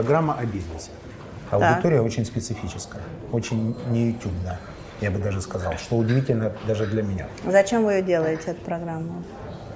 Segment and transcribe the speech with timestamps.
[0.00, 0.90] программа о бизнесе.
[1.50, 4.58] Аудитория очень специфическая, очень не ютубная,
[5.02, 7.26] я бы даже сказал, что удивительно даже для меня.
[7.44, 9.22] Зачем вы ее делаете, эту программу?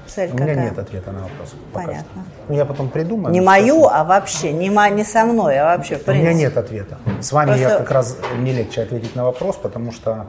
[0.07, 0.65] Цель У меня какая?
[0.71, 1.55] нет ответа на вопрос.
[1.73, 2.23] пока Понятно.
[2.23, 2.43] что.
[2.49, 3.33] Ну, я потом придумаю.
[3.35, 4.53] Не мою, а вообще.
[4.53, 6.99] Не, ма- не со мной, а вообще, У меня нет ответа.
[7.21, 10.27] С вами я Просто- как раз мне легче ответить на вопрос, потому что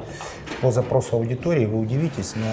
[0.61, 2.47] по запросу аудитории вы удивитесь, но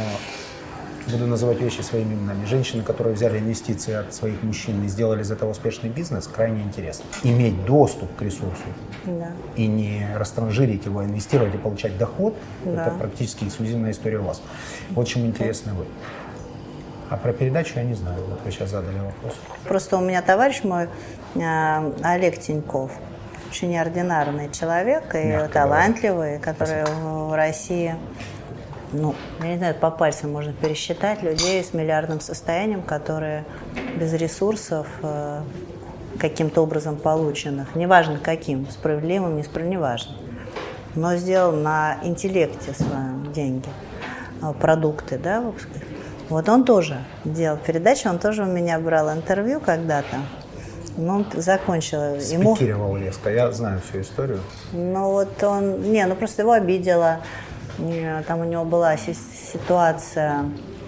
[1.11, 2.45] буду называть вещи своими именами.
[2.47, 7.05] Женщины, которые взяли инвестиции от своих мужчин и сделали из этого успешный бизнес, крайне интересно.
[7.23, 8.63] Иметь доступ к ресурсу
[9.05, 9.31] Да.
[9.57, 12.35] и не растранжирить его, а инвестировать и получать доход,
[12.65, 12.87] Да.
[12.87, 14.43] это практически эксклюзивная история у вас.
[14.91, 15.87] Вот чем интересны вы.
[17.11, 18.25] А про передачу я не знаю.
[18.27, 19.35] Вот вы сейчас задали вопрос.
[19.65, 20.89] Просто у меня товарищ мой,
[21.35, 22.91] э, Олег Тиньков,
[23.51, 27.97] очень неординарный человек и Мягко талантливый, который в России,
[28.93, 33.45] ну, я не знаю, по пальцам можно пересчитать людей с миллиардным состоянием, которые
[33.97, 35.43] без ресурсов э,
[36.19, 40.17] каким-то образом полученных, неважно каким, справедливым, несправедливым, неважно,
[40.95, 43.69] но сделал на интеллекте своем деньги,
[44.43, 45.43] э, продукты, да,
[46.29, 50.17] вот он тоже делал передачу, он тоже у меня брал интервью когда-то.
[50.97, 52.17] Но он закончил.
[52.17, 53.31] Ему, Спикировал резко.
[53.31, 54.41] Я знаю всю историю.
[54.73, 57.19] ну вот он, не, ну просто его обидело.
[57.79, 59.17] Э, Там у него была си-
[59.53, 60.45] ситуация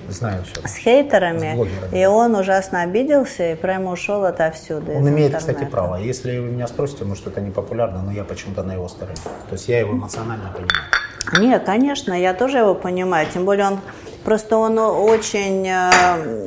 [0.08, 0.68] Знаю все.
[0.68, 1.98] с хейтерами, С блогерами.
[1.98, 4.92] и он ужасно обиделся и прямо ушел отовсюду.
[4.92, 5.72] Он имеет, кстати, интернета.
[5.72, 5.96] право.
[5.96, 9.16] Если вы меня спросите, может, это не популярно, но я почему-то на его стороне.
[9.48, 10.84] То есть я его эмоционально понимаю.
[11.40, 13.26] Не, конечно, я тоже его понимаю.
[13.32, 13.80] Тем более он
[14.24, 16.46] просто он очень э,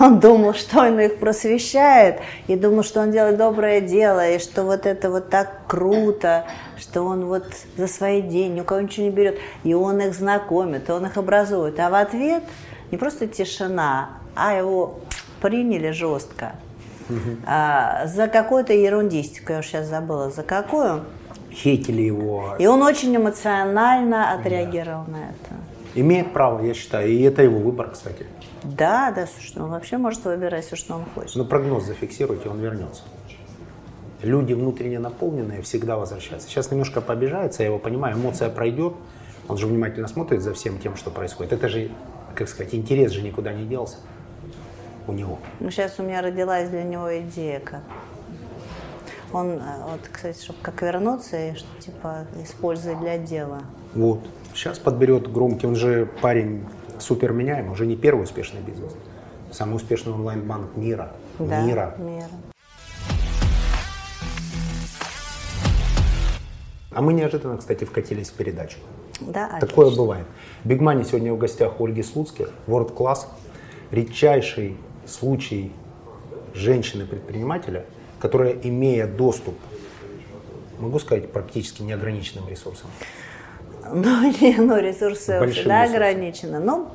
[0.00, 4.64] он думал, что он их просвещает, и думал, что он делает доброе дело, и что
[4.64, 6.46] вот это вот так круто,
[6.78, 7.44] что он вот
[7.76, 11.16] за свои деньги, у кого ничего не берет, и он их знакомит, и он их
[11.16, 11.78] образует.
[11.80, 12.42] А в ответ
[12.90, 15.00] не просто тишина, а его
[15.40, 16.52] приняли жестко.
[17.46, 21.04] А, за какую-то ерундистику, я уж сейчас забыла, за какую.
[21.52, 22.56] Хейтили его.
[22.58, 25.54] И он очень эмоционально отреагировал на это.
[25.94, 27.10] Имеет право, я считаю.
[27.10, 28.26] И это его выбор, кстати.
[28.62, 31.36] Да, да, слушай, он вообще может выбирать все, что он хочет.
[31.36, 33.02] Но прогноз зафиксируйте, он вернется.
[34.22, 36.48] Люди внутренне наполненные всегда возвращаются.
[36.48, 38.94] Сейчас немножко побежается, я его понимаю, эмоция пройдет.
[39.48, 41.52] Он же внимательно смотрит за всем тем, что происходит.
[41.52, 41.90] Это же,
[42.34, 43.98] как сказать, интерес же никуда не делся
[45.06, 45.38] у него.
[45.60, 47.82] Ну, сейчас у меня родилась для него идея, как
[49.34, 53.62] он, э, вот, кстати, чтобы как вернуться и что, типа, использовать для дела.
[53.94, 54.20] Вот.
[54.54, 56.64] Сейчас подберет громкий, он же парень
[56.98, 58.94] супер меняемый, уже не первый успешный бизнес.
[59.50, 61.12] Самый успешный онлайн-банк мира.
[61.38, 61.94] Да, Мира.
[61.98, 62.28] мира.
[66.92, 68.78] А мы неожиданно, кстати, вкатились в передачу.
[69.20, 70.02] Да, Такое отлично.
[70.02, 70.26] бывает.
[70.62, 73.26] Биг Мани сегодня в гостях у Ольги Слуцких, World Class.
[73.90, 74.76] Редчайший
[75.06, 75.72] случай
[76.54, 77.84] женщины-предпринимателя,
[78.20, 79.54] которая, имея доступ,
[80.78, 82.88] могу сказать, практически неограниченным ресурсом,
[83.92, 86.02] Ну, не, ну, ресурсы Большим всегда ресурсом.
[86.02, 86.58] ограничены.
[86.58, 86.88] Ну,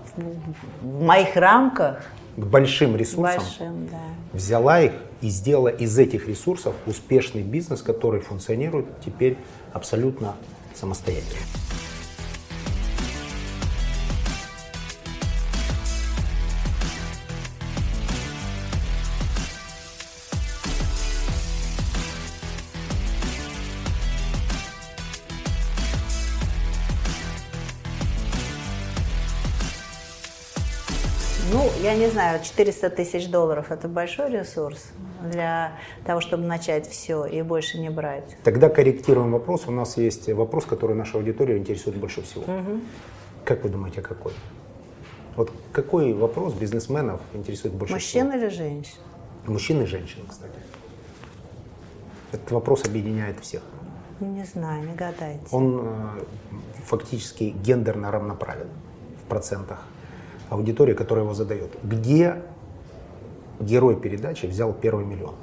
[0.81, 2.03] в, в моих рамках
[2.35, 3.97] к большим ресурсам, большим, да.
[4.33, 9.37] взяла их и сделала из этих ресурсов успешный бизнес, который функционирует теперь
[9.73, 10.35] абсолютно
[10.73, 11.41] самостоятельно.
[31.79, 34.91] Я не знаю, 400 тысяч долларов– это большой ресурс
[35.31, 35.73] для
[36.05, 38.37] того, чтобы начать все и больше не брать.
[38.43, 39.63] Тогда корректируем вопрос.
[39.67, 42.43] У нас есть вопрос, который нашу аудиторию интересует больше всего.
[43.45, 44.33] Как вы думаете, какой?
[45.35, 48.41] Вот какой вопрос бизнесменов интересует больше Мужчин всего?
[48.41, 48.97] или женщин?
[49.47, 50.59] Мужчин и женщин, кстати.
[52.31, 53.61] Этот вопрос объединяет всех.
[54.19, 55.45] Не знаю, не гадайте.
[55.51, 56.19] Он э,
[56.85, 58.67] фактически гендерно равноправен
[59.23, 59.85] в процентах
[60.49, 61.71] аудитории, которая его задает.
[61.83, 62.41] Где
[63.59, 65.35] герой передачи взял первый миллион?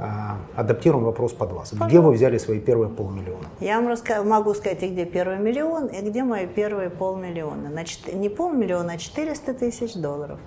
[0.00, 1.72] А, адаптируем вопрос под вас.
[1.72, 3.46] Где вы взяли свои первые полмиллиона?
[3.58, 7.70] Я вам раска- могу сказать, и где первый миллион, и где мои первые полмиллиона.
[7.70, 10.38] Значит, не полмиллиона, а 400 тысяч долларов.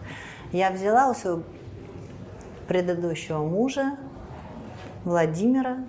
[0.53, 1.41] Я взяла у своего
[2.69, 3.97] предыдущего мужа,
[5.03, 5.79] Владимира,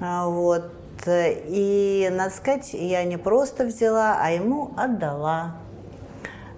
[0.00, 0.72] а, вот,
[1.06, 5.61] э, и, надо сказать, я не просто взяла, а ему отдала.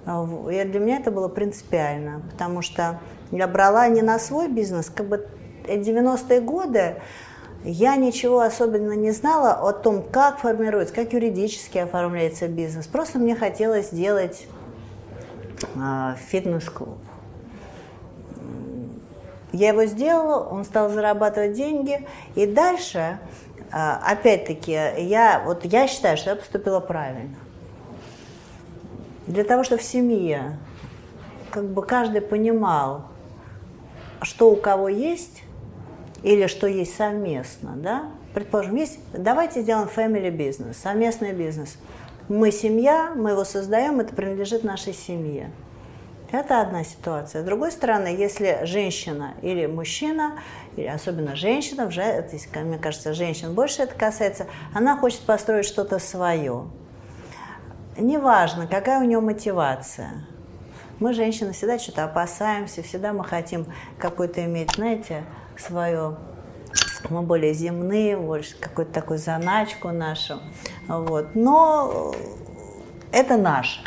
[0.06, 4.90] А, И для меня это было принципиально, потому что я брала не на свой бизнес,
[4.90, 5.26] как бы
[5.66, 6.96] э, 90-е годы
[7.64, 12.86] я ничего особенно не знала о том, как формируется, как юридически оформляется бизнес.
[12.86, 14.46] Просто мне хотелось сделать
[15.74, 16.98] а, фитнес-клуб.
[19.52, 23.18] Я его сделала, он стал зарабатывать деньги, и дальше,
[23.70, 27.36] а, опять-таки, я, вот я считаю, что я поступила правильно.
[29.26, 30.58] Для того, чтобы в семье
[31.50, 33.06] как бы каждый понимал,
[34.22, 35.44] что у кого есть,
[36.22, 41.76] или что есть совместно, да, предположим, есть, давайте сделаем family бизнес, совместный бизнес.
[42.28, 45.50] Мы семья, мы его создаем, это принадлежит нашей семье.
[46.32, 47.42] Это одна ситуация.
[47.42, 50.40] С другой стороны, если женщина или мужчина,
[50.76, 51.88] или особенно женщина,
[52.64, 56.64] мне кажется, женщин больше это касается, она хочет построить что-то свое.
[57.96, 60.26] Неважно, какая у нее мотивация.
[61.00, 63.67] Мы, женщины, всегда что-то опасаемся, всегда мы хотим
[63.99, 65.25] какой-то иметь, знаете,
[65.56, 66.17] свое
[67.11, 70.41] мы более земные, больше какую-то такую заначку нашу.
[70.88, 71.35] Вот.
[71.35, 72.14] Но
[73.12, 73.81] это наше.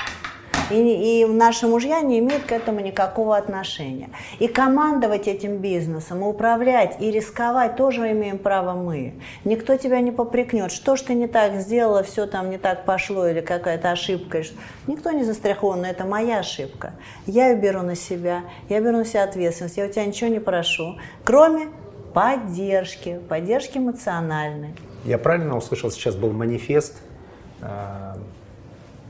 [0.70, 4.10] И, и наши мужья не имеют к этому никакого отношения.
[4.40, 9.14] И командовать этим бизнесом, и управлять, и рисковать тоже имеем право мы.
[9.46, 13.28] Никто тебя не попрекнет, что ж ты не так сделала, все там не так пошло,
[13.28, 14.44] или какая-то ошибка.
[14.88, 16.94] Никто не застрахован, но это моя ошибка.
[17.26, 20.40] Я ее беру на себя, я беру на себя ответственность, я у тебя ничего не
[20.40, 21.68] прошу, кроме
[22.14, 24.76] поддержки, поддержки эмоциональной.
[25.06, 26.98] Я правильно услышал, сейчас был манифест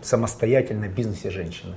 [0.02, 1.76] самостоятельной бизнесе женщины.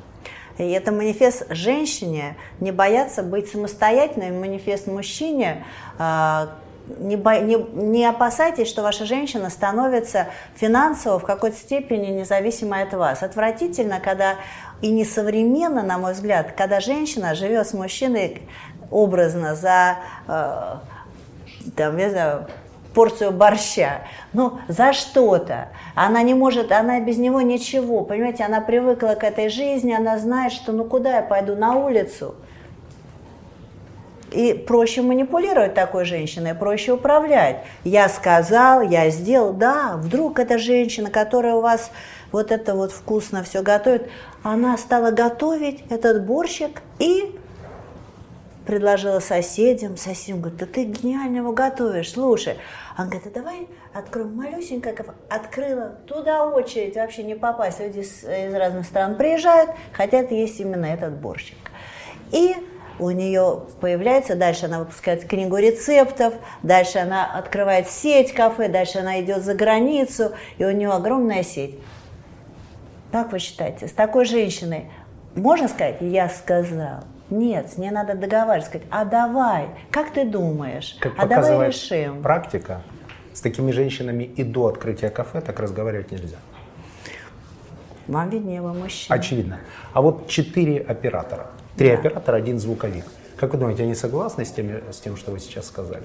[0.59, 5.65] И это манифест женщине не бояться быть самостоятельной, манифест мужчине
[5.99, 6.47] э,
[6.99, 12.93] не, бо, не, не опасайтесь, что ваша женщина становится финансово в какой-то степени независимой от
[12.93, 13.23] вас.
[13.23, 14.37] Отвратительно, когда
[14.83, 18.43] и несовременно, на мой взгляд, когда женщина живет с мужчиной
[18.91, 20.77] образно за, э,
[21.77, 22.47] там, я знаю,
[22.95, 24.03] порцию борща,
[24.33, 25.69] ну, за что-то.
[25.95, 30.53] Она не может, она без него ничего, понимаете, она привыкла к этой жизни, она знает,
[30.53, 32.35] что ну куда я пойду, на улицу.
[34.33, 37.65] И проще манипулировать такой женщиной, проще управлять.
[37.83, 41.91] Я сказал, я сделал, да, вдруг эта женщина, которая у вас
[42.31, 44.09] вот это вот вкусно все готовит,
[44.43, 47.40] она стала готовить этот борщик и
[48.67, 49.97] предложила соседям.
[49.97, 52.57] Соседям говорит, да ты гениально его готовишь, слушай.
[52.99, 55.13] Он говорит, а давай откроем малюсенькое кафе.
[55.29, 57.81] Открыла, туда очередь, вообще не попасть.
[57.81, 61.57] Люди из, из разных стран приезжают, хотят есть именно этот борщик.
[62.33, 62.55] И
[62.99, 69.21] у нее появляется, дальше она выпускает книгу рецептов, дальше она открывает сеть кафе, дальше она
[69.23, 71.79] идет за границу, и у нее огромная сеть.
[73.11, 74.91] Как вы считаете, с такой женщиной
[75.35, 77.05] можно сказать, я сказал?
[77.31, 82.23] Нет, мне надо договариваться, сказать, а давай, как ты думаешь, как а давай решим.
[82.23, 82.83] практика,
[83.33, 86.39] с такими женщинами и до открытия кафе так разговаривать нельзя.
[88.09, 89.15] Вам виднее, вы мужчина.
[89.15, 89.61] Очевидно.
[89.93, 91.47] А вот четыре оператора.
[91.77, 91.95] Три да.
[91.95, 93.05] оператора, один звуковик.
[93.37, 96.05] Как вы думаете, они согласны с, теми, с тем, что вы сейчас сказали?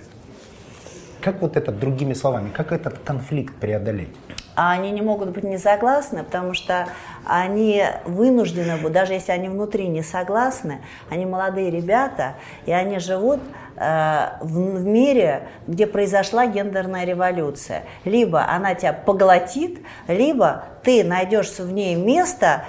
[1.19, 4.15] Как вот это, другими словами, как этот конфликт преодолеть?
[4.55, 6.87] А они не могут быть не согласны, потому что
[7.25, 12.35] они вынуждены, даже если они внутри не согласны, они молодые ребята,
[12.65, 13.41] и они живут
[13.75, 17.83] э, в, в мире, где произошла гендерная революция.
[18.05, 22.63] Либо она тебя поглотит, либо ты найдешь в ней место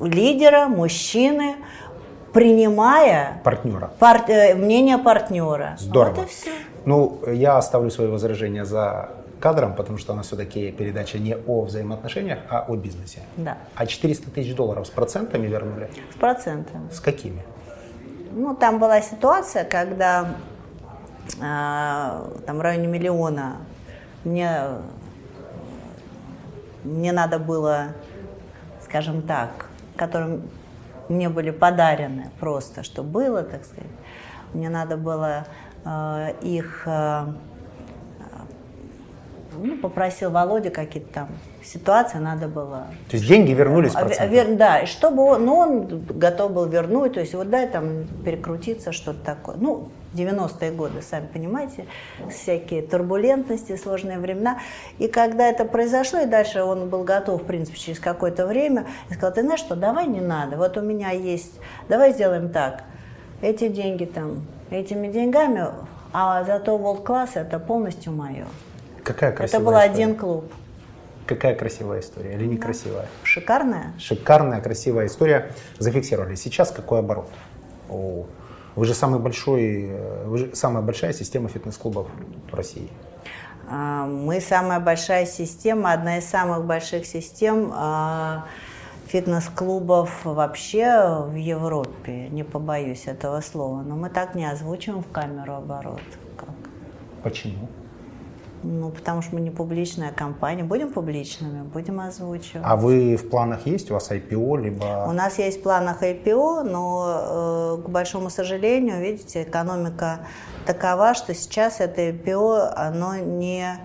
[0.00, 1.56] лидера, мужчины,
[2.32, 3.90] принимая партнера.
[3.98, 5.76] Пар, э, мнение партнера.
[5.78, 6.14] Здорово.
[6.14, 6.50] Вот и все.
[6.84, 11.62] Ну, я оставлю свои возражения за кадром, потому что у нас все-таки передача не о
[11.62, 13.22] взаимоотношениях, а о бизнесе.
[13.36, 13.58] Да.
[13.74, 15.90] А 400 тысяч долларов с процентами вернули?
[16.12, 16.88] С процентами.
[16.90, 17.42] С какими?
[18.32, 20.34] Ну, там была ситуация, когда
[21.36, 23.56] э, там в районе миллиона
[24.24, 24.60] мне,
[26.84, 27.88] мне надо было,
[28.82, 29.66] скажем так,
[29.96, 30.42] которым
[31.08, 33.90] мне были подарены просто, что было, так сказать.
[34.52, 35.46] Мне надо было
[35.84, 37.26] э, их э,
[39.64, 41.28] ну, попросил Володя какие-то там
[41.64, 42.86] ситуации, надо было...
[43.10, 47.20] То есть деньги вернулись вер, Да, и чтобы он, ну, он готов был вернуть, то
[47.20, 49.56] есть вот дай там перекрутиться, что-то такое.
[49.58, 51.86] Ну, 90-е годы, сами понимаете,
[52.30, 54.58] всякие турбулентности, сложные времена.
[54.98, 59.14] И когда это произошло, и дальше он был готов, в принципе, через какое-то время, и
[59.14, 61.52] сказал, ты знаешь что, давай не надо, вот у меня есть,
[61.88, 62.84] давай сделаем так,
[63.42, 65.66] эти деньги там, этими деньгами,
[66.12, 68.46] а зато World Class это полностью мое.
[69.08, 69.90] Какая красивая Это был история.
[69.90, 70.52] один клуб.
[71.26, 73.06] Какая красивая история или некрасивая?
[73.22, 73.94] Шикарная.
[73.98, 75.50] Шикарная, красивая история.
[75.78, 76.34] Зафиксировали.
[76.34, 77.30] Сейчас какой оборот?
[77.88, 78.26] О,
[78.76, 82.06] вы же самый большой, э, вы же самая большая система фитнес-клубов
[82.52, 82.90] в России.
[83.70, 88.44] А, мы самая большая система, одна из самых больших систем а,
[89.06, 95.54] фитнес-клубов вообще в Европе, не побоюсь этого слова, но мы так не озвучим в камеру
[95.54, 96.02] оборот.
[96.36, 96.50] Как?
[97.22, 97.70] Почему?
[98.62, 100.64] Ну, потому что мы не публичная компания.
[100.64, 102.62] Будем публичными, будем озвучивать.
[102.64, 103.90] А вы в планах есть?
[103.90, 105.06] У вас IPO, либо...
[105.08, 110.20] У нас есть в планах IPO, но, э, к большому сожалению, видите, экономика
[110.66, 113.78] такова, что сейчас это IPO, оно не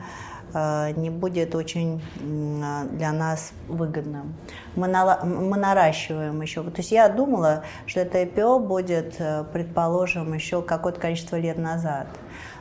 [0.54, 4.34] э, не будет очень для нас выгодным.
[4.76, 6.64] Мы, на, мы наращиваем еще.
[6.64, 12.08] То есть я думала, что это IPO будет, э, предположим, еще какое-то количество лет назад.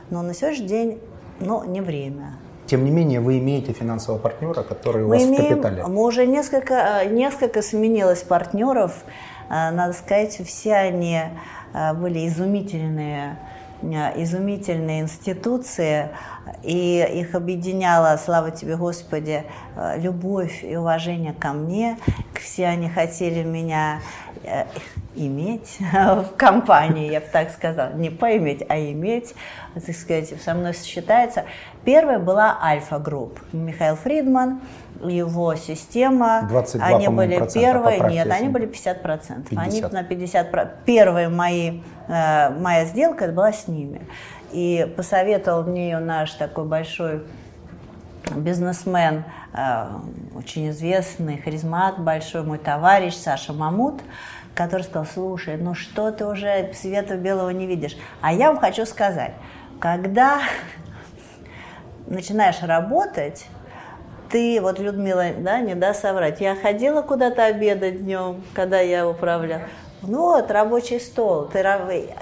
[0.09, 0.99] Но на сегодняшний день
[1.39, 2.33] но не время.
[2.65, 5.85] Тем не менее, вы имеете финансового партнера, который у мы вас имеем, в капитале.
[5.85, 9.03] Мы уже несколько, э, несколько сменилось партнеров.
[9.49, 11.19] Э, надо сказать, все они
[11.73, 13.37] э, были изумительные,
[13.81, 16.09] изумительные институции,
[16.63, 19.43] и их объединяла, слава тебе, Господи,
[19.97, 21.97] любовь и уважение ко мне.
[22.33, 23.99] Все они хотели меня
[25.15, 29.33] иметь в компании, я бы так сказала, не поиметь, а иметь,
[29.73, 31.45] так сказать, со мной сочетается.
[31.85, 34.61] Первая была Альфа-групп, Михаил Фридман,
[35.03, 39.51] его система, 22, они были первые, нет, они были 50%, 50.
[39.57, 44.01] они на 50%, первые мои, э, моя сделка была с ними.
[44.51, 47.23] И посоветовал мне ее наш такой большой
[48.35, 49.87] бизнесмен, э,
[50.35, 54.01] очень известный, харизмат большой, мой товарищ Саша Мамут,
[54.55, 57.97] который сказал, слушай, ну что ты уже света белого не видишь.
[58.21, 59.33] А я вам хочу сказать,
[59.79, 60.41] когда
[62.07, 63.47] начинаешь работать,
[64.29, 69.63] ты, вот Людмила, да, не даст соврать, я ходила куда-то обедать днем, когда я управляла,
[70.05, 71.59] ну вот, рабочий стол, ты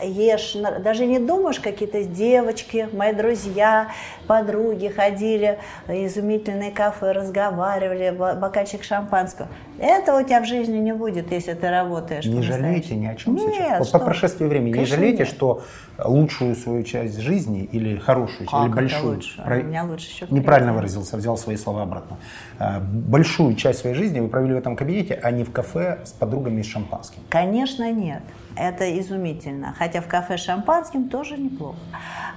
[0.03, 3.89] ешь, даже не думаешь, какие-то девочки, мои друзья,
[4.27, 9.47] подруги ходили, изумительные кафе, разговаривали, бокальчик шампанского.
[9.79, 12.25] Этого у тебя в жизни не будет, если ты работаешь.
[12.25, 13.79] Не жалеете ни о чем нет, сейчас?
[13.79, 15.27] Вот по прошествии времени Конечно, не жалеете, нет.
[15.27, 15.63] что
[15.97, 19.41] лучшую свою часть жизни или хорошую, как или большую, лучше?
[19.41, 19.59] Про...
[19.59, 22.17] У меня лучше еще неправильно выразился, взял свои слова обратно.
[22.59, 26.11] А, большую часть своей жизни вы провели в этом кабинете, а не в кафе с
[26.11, 27.21] подругами и шампанским.
[27.29, 28.21] Конечно, нет.
[28.55, 29.73] Это изумительно.
[29.77, 31.77] Хотя в кафе с шампанским тоже неплохо.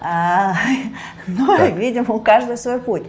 [0.01, 0.55] А,
[1.27, 1.75] но, так.
[1.75, 3.05] видимо, у каждого свой путь.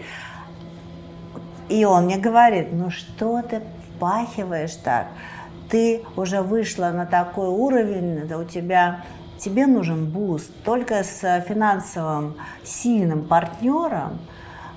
[1.69, 5.07] И он мне говорит, ну что ты впахиваешь так,
[5.69, 9.03] ты уже вышла на такой уровень, у тебя
[9.39, 10.51] тебе нужен boost.
[10.63, 14.19] Только с финансовым сильным партнером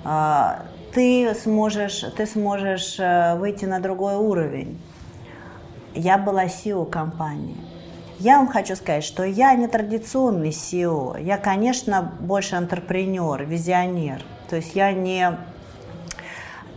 [0.03, 4.79] а, ты сможешь, ты сможешь э, выйти на другой уровень.
[5.93, 7.57] Я была SEO компании.
[8.19, 11.21] Я вам хочу сказать, что я не традиционный SEO.
[11.21, 14.21] Я, конечно, больше антрепренер, визионер.
[14.49, 15.37] То есть я не...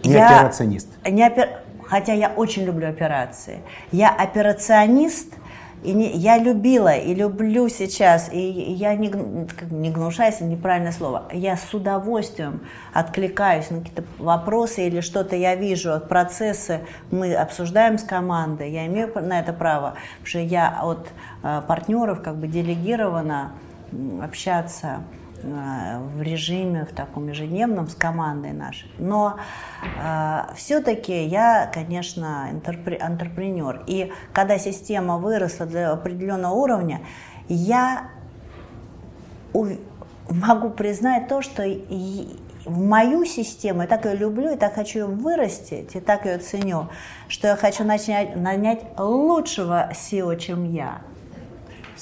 [0.04, 0.88] Не я, операционист.
[1.04, 3.60] Не опер хотя я очень люблю операции.
[3.90, 5.34] Я операционист,
[5.82, 9.12] и не, я любила и люблю сейчас, и я не,
[9.70, 12.60] не гнушаюсь, неправильное слово, я с удовольствием
[12.92, 19.12] откликаюсь на какие-то вопросы или что-то я вижу, процессы мы обсуждаем с командой, я имею
[19.14, 21.08] на это право, потому что я от
[21.42, 23.52] э, партнеров как бы делегирована
[24.22, 25.02] общаться
[25.42, 28.90] в режиме, в таком ежедневном с командой нашей.
[28.98, 29.38] Но
[30.00, 33.82] э, все-таки я, конечно, антрепренер.
[33.86, 37.00] И когда система выросла до определенного уровня,
[37.48, 38.08] я
[40.28, 41.62] могу признать то, что
[42.64, 46.38] в мою систему, я так ее люблю, и так хочу ее вырастить, и так ее
[46.38, 46.88] ценю,
[47.28, 51.02] что я хочу начать, нанять лучшего SEO, чем я.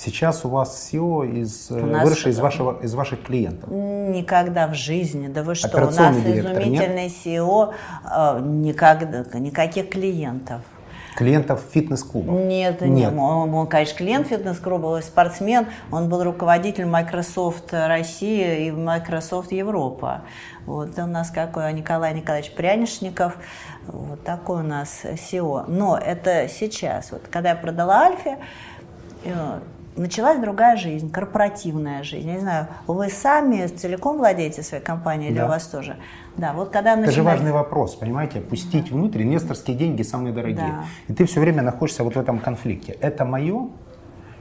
[0.02, 2.04] Сейчас у вас SEO из, э, нас...
[2.04, 3.68] выросший из, вашего, из ваших клиентов?
[3.70, 5.28] Никогда в жизни.
[5.28, 7.12] Да вы что, у нас изумительный нет?
[7.12, 10.62] SEO, э, никогда, никаких клиентов.
[11.16, 12.32] Клиентов фитнес-клуба?
[12.32, 13.12] Нет, нет.
[13.12, 15.66] Он, он, конечно, клиент фитнес-клуба, спортсмен.
[15.90, 20.22] Он был руководитель Microsoft России и Microsoft Европа.
[20.64, 23.36] Вот у нас какой Николай Николаевич Прянишников.
[23.86, 25.64] Вот такой у нас SEO.
[25.68, 27.12] Но это сейчас.
[27.12, 28.38] Вот, когда я продала Альфе,
[29.24, 29.60] э,
[30.00, 32.28] началась другая жизнь, корпоративная жизнь.
[32.28, 35.96] Я не знаю, вы сами целиком владеете своей компанией или у вас тоже?
[36.36, 37.20] Да, вот когда Это начинается...
[37.20, 38.40] же важный вопрос, понимаете?
[38.40, 38.96] Пустить да.
[38.96, 40.66] внутрь инвесторские деньги самые дорогие.
[40.66, 40.84] Да.
[41.08, 42.96] И ты все время находишься вот в этом конфликте.
[43.00, 43.68] Это мое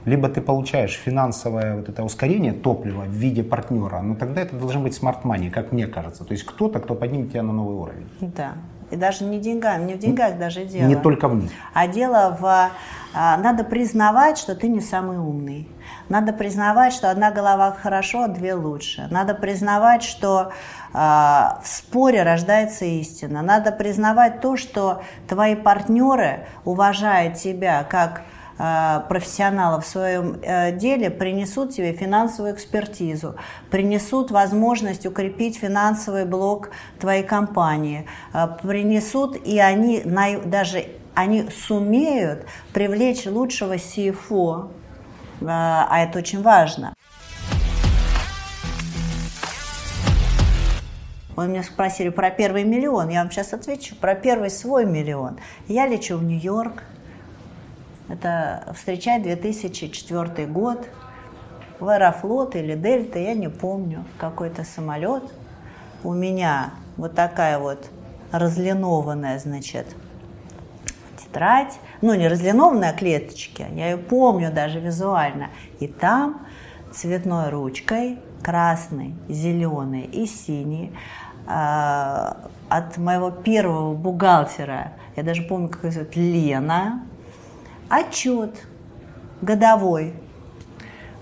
[0.06, 4.80] либо ты получаешь финансовое вот это ускорение топлива в виде партнера, но тогда это должно
[4.80, 6.24] быть смарт money, как мне кажется.
[6.24, 8.08] То есть кто-то, кто поднимет тебя на новый уровень.
[8.20, 8.54] Да.
[8.90, 10.86] И даже не деньгами, не в деньгах даже дело.
[10.86, 11.50] Не только в них.
[11.72, 12.70] А дело в...
[13.12, 15.68] А, надо признавать, что ты не самый умный.
[16.08, 19.06] Надо признавать, что одна голова хорошо, а две лучше.
[19.10, 20.52] Надо признавать, что
[20.92, 23.42] э, в споре рождается истина.
[23.42, 28.22] Надо признавать то, что твои партнеры уважают тебя как
[28.62, 33.36] Э, профессионалов в своем э, деле принесут тебе финансовую экспертизу,
[33.70, 43.24] принесут возможность укрепить финансовый блок твоей компании, э, принесут, и они даже они сумеют привлечь
[43.24, 44.70] лучшего CFO,
[45.46, 46.94] а это очень важно.
[51.34, 55.38] Вы меня спросили про первый миллион, я вам сейчас отвечу про первый свой миллион.
[55.66, 56.82] Я лечу в Нью-Йорк,
[58.10, 60.88] это встречать 2004 год.
[61.78, 65.22] В Аэрофлот или Дельта, я не помню, какой-то самолет.
[66.04, 67.88] У меня вот такая вот
[68.32, 69.86] разлинованная, значит,
[71.16, 71.78] тетрадь.
[72.02, 73.64] Ну, не разлинованная, а клеточки.
[73.72, 75.48] Я ее помню даже визуально.
[75.78, 76.46] И там
[76.92, 80.92] цветной ручкой, красный, зеленый и синий,
[81.46, 82.32] э,
[82.68, 87.02] от моего первого бухгалтера, я даже помню, как ее зовут, Лена,
[87.90, 88.66] отчет
[89.42, 90.14] годовой.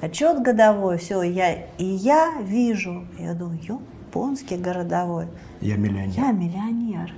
[0.01, 5.27] Отчет годовой, все, я, и я вижу, я думаю, японский городовой.
[5.61, 6.15] Я миллионер.
[6.17, 7.13] Я миллионер.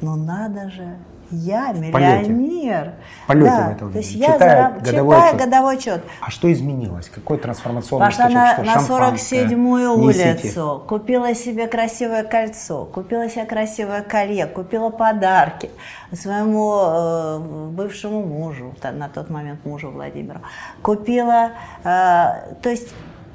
[0.00, 0.96] Ну надо же,
[1.30, 2.94] я миллионер.
[3.24, 3.66] В полете да.
[3.66, 4.82] вы это То есть я читая, зараб...
[4.82, 5.40] годовой, читая отчет.
[5.40, 6.04] годовой отчет.
[6.20, 7.08] А что изменилось?
[7.08, 8.66] Какой трансформационный Пошла скачок?
[8.66, 15.70] на, что, на 47-ю улицу, купила себе красивое кольцо, купила себе красивое колье, купила подарки
[16.12, 17.38] своему э,
[17.72, 20.40] бывшему мужу, на тот момент мужу Владимиру.
[20.82, 21.52] Купила,
[21.84, 22.88] э, то есть,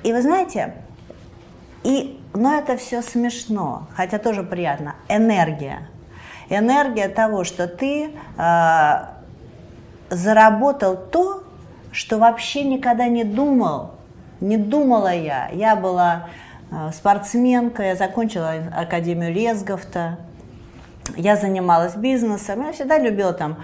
[0.03, 0.73] и вы знаете,
[1.83, 5.87] и, но это все смешно, хотя тоже приятно, энергия
[6.49, 8.93] энергия того, что ты э,
[10.09, 11.43] заработал то,
[11.91, 13.91] что вообще никогда не думал,
[14.41, 15.49] не думала я.
[15.49, 16.29] Я была
[16.71, 20.17] э, спортсменка, я закончила Академию Лесговта,
[21.15, 23.57] я занималась бизнесом, я всегда любила там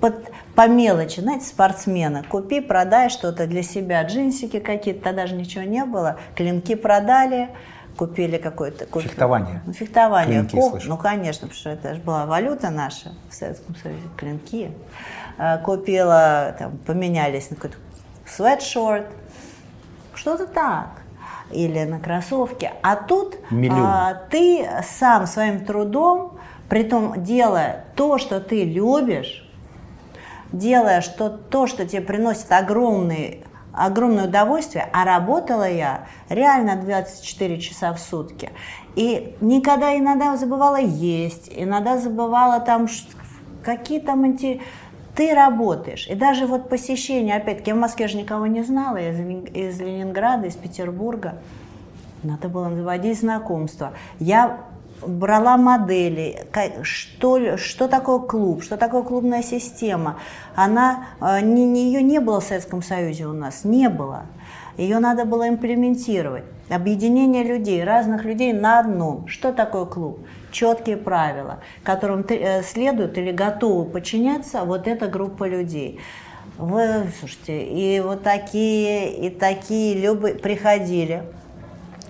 [0.00, 2.24] под, по мелочи, знаете, спортсмена.
[2.28, 7.50] Купи, продай что-то для себя, джинсики какие-то, тогда же ничего не было, клинки продали,
[7.96, 8.86] купили какое-то...
[9.00, 9.62] Фехтование.
[9.66, 10.44] Ну, фехтование.
[10.44, 14.72] Клинки, Коп, ну, конечно, потому что это же была валюта наша в Советском Союзе, клинки.
[15.38, 17.76] А, купила, там, поменялись на какой-то
[18.26, 19.06] свитшорт,
[20.14, 20.88] что-то так.
[21.50, 22.70] Или на кроссовки.
[22.82, 23.36] А тут
[23.70, 29.46] а, ты сам своим трудом, при том делая то, что ты любишь,
[30.52, 37.92] делая что, то, что тебе приносит огромный огромное удовольствие, а работала я реально 24 часа
[37.92, 38.50] в сутки.
[38.94, 42.88] И никогда иногда забывала есть, иногда забывала там
[43.62, 44.60] какие там инте...
[45.14, 46.08] Ты работаешь.
[46.08, 49.18] И даже вот посещение, опять-таки, я в Москве же никого не знала, из,
[49.54, 51.34] из Ленинграда, из Петербурга.
[52.22, 53.92] Надо было заводить знакомства.
[54.18, 54.60] Я
[55.06, 56.46] брала модели,
[56.82, 60.18] что, что такое клуб, что такое клубная система.
[60.54, 61.06] Она,
[61.42, 64.26] не, не, ее не было в Советском Союзе у нас, не было.
[64.76, 66.44] Ее надо было имплементировать.
[66.70, 69.28] Объединение людей, разных людей на одном.
[69.28, 70.20] Что такое клуб?
[70.50, 76.00] Четкие правила, которым э, следуют или готовы подчиняться вот эта группа людей.
[76.56, 81.22] Вы, слушайте, и вот такие, и такие любы приходили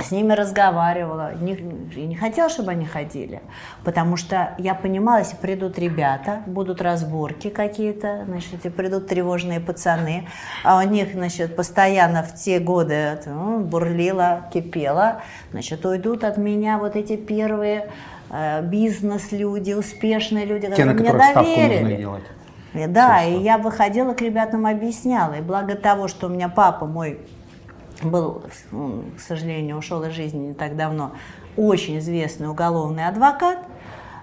[0.03, 1.35] с ними разговаривала.
[1.35, 1.57] Не,
[1.95, 3.41] я не хотела, чтобы они ходили,
[3.85, 10.29] потому что я понимала, если придут ребята, будут разборки какие-то, значит, придут тревожные пацаны,
[10.65, 16.79] а у них, значит, постоянно в те годы ну, бурлило, кипело, значит, уйдут от меня
[16.79, 17.91] вот эти первые
[18.31, 22.09] э, бизнес-люди, успешные люди, те, которые мне доверили.
[22.89, 25.35] Да, и я выходила к ребятам, объясняла.
[25.35, 27.21] И благо того, что у меня папа мой
[28.05, 28.45] был,
[29.17, 31.13] к сожалению, ушел из жизни не так давно,
[31.57, 33.67] очень известный уголовный адвокат,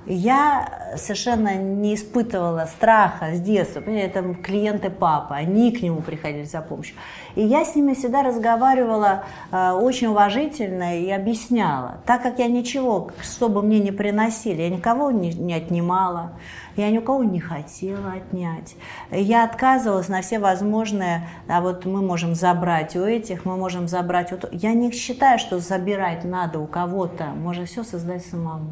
[0.09, 3.81] я совершенно не испытывала страха с детства.
[3.81, 6.95] Это клиенты папы, они к нему приходили за помощью.
[7.35, 11.97] И я с ними всегда разговаривала э, очень уважительно и объясняла.
[12.05, 16.31] Так как я ничего, чтобы мне не приносили, я никого не, не отнимала,
[16.75, 18.75] я ни у кого не хотела отнять.
[19.11, 24.31] Я отказывалась на все возможные, а вот мы можем забрать у этих, мы можем забрать
[24.31, 24.37] у...
[24.51, 28.71] Я не считаю, что забирать надо у кого-то, можно все создать самому.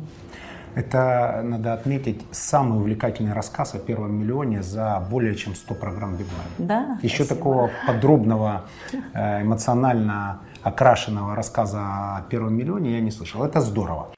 [0.77, 6.49] Это, надо отметить, самый увлекательный рассказ о первом миллионе за более чем 100 программ Бигмани.
[6.59, 7.35] Да, Еще спасибо.
[7.35, 8.61] такого подробного,
[9.15, 11.79] э, эмоционально окрашенного рассказа
[12.17, 13.43] о первом миллионе я не слышал.
[13.43, 14.09] Это здорово.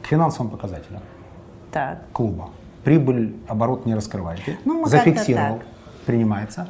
[0.00, 1.02] К финансовым показателям
[1.70, 1.98] Так.
[2.14, 2.48] клуба.
[2.82, 4.56] Прибыль, оборот не раскрываете.
[4.64, 5.66] Ну, мы Зафиксировал, как-то
[6.06, 6.66] принимается.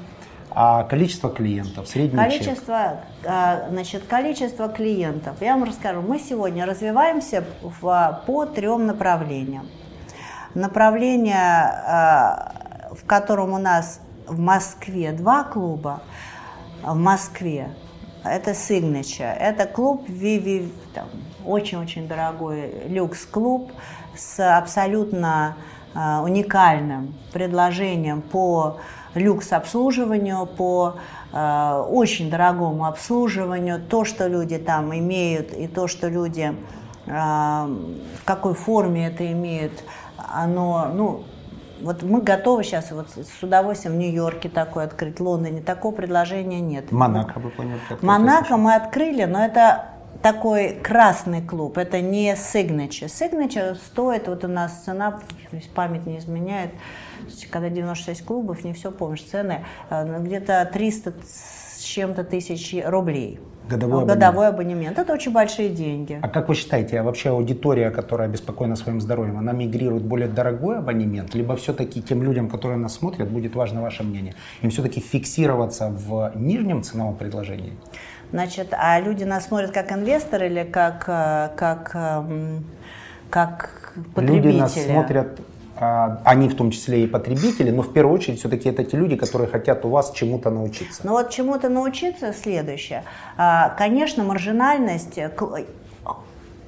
[0.54, 2.38] А количество клиентов, средний чек.
[2.38, 5.36] Количество, а, значит, количество клиентов.
[5.40, 6.02] Я вам расскажу.
[6.02, 9.66] Мы сегодня развиваемся в, по трем направлениям.
[10.54, 12.52] Направление, а,
[12.92, 16.02] в котором у нас в Москве два клуба,
[16.82, 17.70] в Москве,
[18.24, 20.70] это Signature, это клуб Vivi,
[21.44, 23.72] очень-очень дорогой люкс-клуб
[24.14, 25.56] с абсолютно
[25.94, 28.78] а, уникальным предложением по
[29.14, 30.96] люкс-обслуживанию, по
[31.32, 36.54] э, очень дорогому обслуживанию, то, что люди там имеют, и то, что люди
[37.06, 39.72] э, в какой форме это имеют,
[40.16, 41.24] оно, ну,
[41.82, 46.60] вот мы готовы сейчас вот с удовольствием в Нью-Йорке такое открыть, в Лондоне такого предложения
[46.60, 46.92] нет.
[46.92, 47.80] Монако, вы поняли.
[48.00, 53.06] Монако мы открыли, но это такой красный клуб, это не Signature.
[53.06, 55.20] Signature стоит, вот у нас цена,
[55.74, 56.70] память не изменяет,
[57.50, 63.40] когда 96 клубов, не все помнишь, цены, э, где-то 300 с чем-то тысяч рублей.
[63.68, 64.98] Годовой, Годовой абонемент.
[64.98, 66.18] Это очень большие деньги.
[66.20, 70.78] А как вы считаете, а вообще аудитория, которая обеспокоена своим здоровьем, она мигрирует более дорогой
[70.78, 75.88] абонемент, либо все-таки тем людям, которые нас смотрят, будет важно ваше мнение, им все-таки фиксироваться
[75.90, 77.72] в нижнем ценовом предложении?
[78.32, 82.64] Значит, а люди нас смотрят как инвесторы или как, э, как, эм,
[83.28, 84.46] как потребители?
[84.46, 85.40] Люди нас смотрят,
[85.76, 89.16] а, они в том числе и потребители, но в первую очередь все-таки это те люди,
[89.16, 91.02] которые хотят у вас чему-то научиться.
[91.04, 93.04] Ну вот чему-то научиться следующее.
[93.36, 95.30] А, Конечно, маржинальность, э,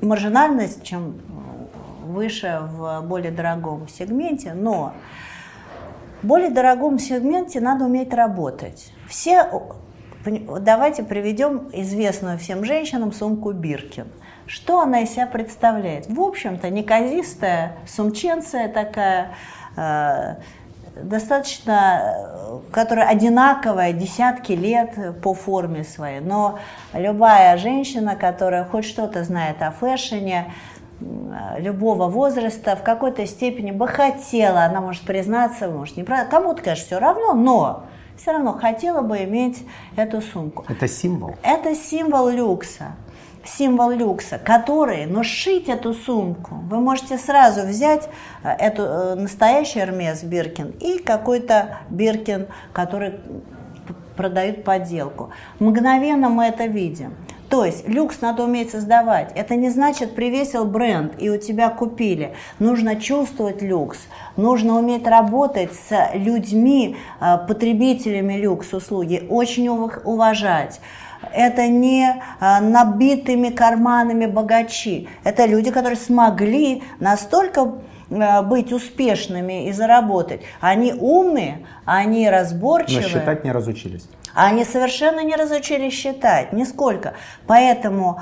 [0.03, 1.15] маржинальность, чем
[2.07, 4.93] выше в более дорогом сегменте, но
[6.23, 8.93] в более дорогом сегменте надо уметь работать.
[9.09, 9.49] Все,
[10.25, 14.07] давайте приведем известную всем женщинам сумку Биркин.
[14.47, 16.07] Что она из себя представляет?
[16.09, 19.31] В общем-то, неказистая сумченция такая,
[19.77, 20.35] э,
[21.03, 26.21] достаточно, э, которая одинаковая десятки лет по форме своей.
[26.21, 26.59] Но
[26.93, 30.53] любая женщина, которая хоть что-то знает о фэшне,
[31.01, 36.63] м, любого возраста, в какой-то степени бы хотела, она может признаться, может не прав- кому-то,
[36.63, 37.85] конечно, все равно, но
[38.17, 39.65] все равно хотела бы иметь
[39.97, 40.65] эту сумку.
[40.69, 41.37] Это символ.
[41.43, 42.93] Это символ люкса.
[43.45, 48.09] Символ люкса, который, но сшить эту сумку, вы можете сразу взять
[48.43, 53.21] э, эту э, настоящий Hermes Биркин и какой-то Биркин, который
[54.17, 55.31] продают подделку.
[55.59, 57.15] Мгновенно мы это видим.
[57.55, 59.31] То есть люкс надо уметь создавать.
[59.37, 62.35] Это не значит привесил бренд и у тебя купили.
[62.59, 63.97] Нужно чувствовать люкс.
[64.37, 70.81] Нужно уметь работать с людьми, э, потребителями люкс-услуги, очень ув- уважать.
[71.33, 75.09] Это не а, набитыми карманами богачи.
[75.23, 77.75] Это люди, которые смогли настолько
[78.43, 80.43] быть успешными и заработать.
[80.61, 83.09] Они умные, они Но разборчивые.
[83.09, 84.09] считать не разучились.
[84.35, 87.15] Они совершенно не разучились считать, нисколько.
[87.47, 88.21] Поэтому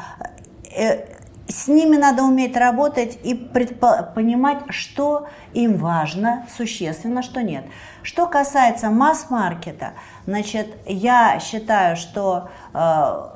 [0.76, 1.06] э,
[1.48, 7.64] с ними надо уметь работать и предпо- понимать, что им важно, существенно, что нет.
[8.02, 9.92] Что касается масс-маркета,
[10.26, 13.28] значит, я считаю, что э,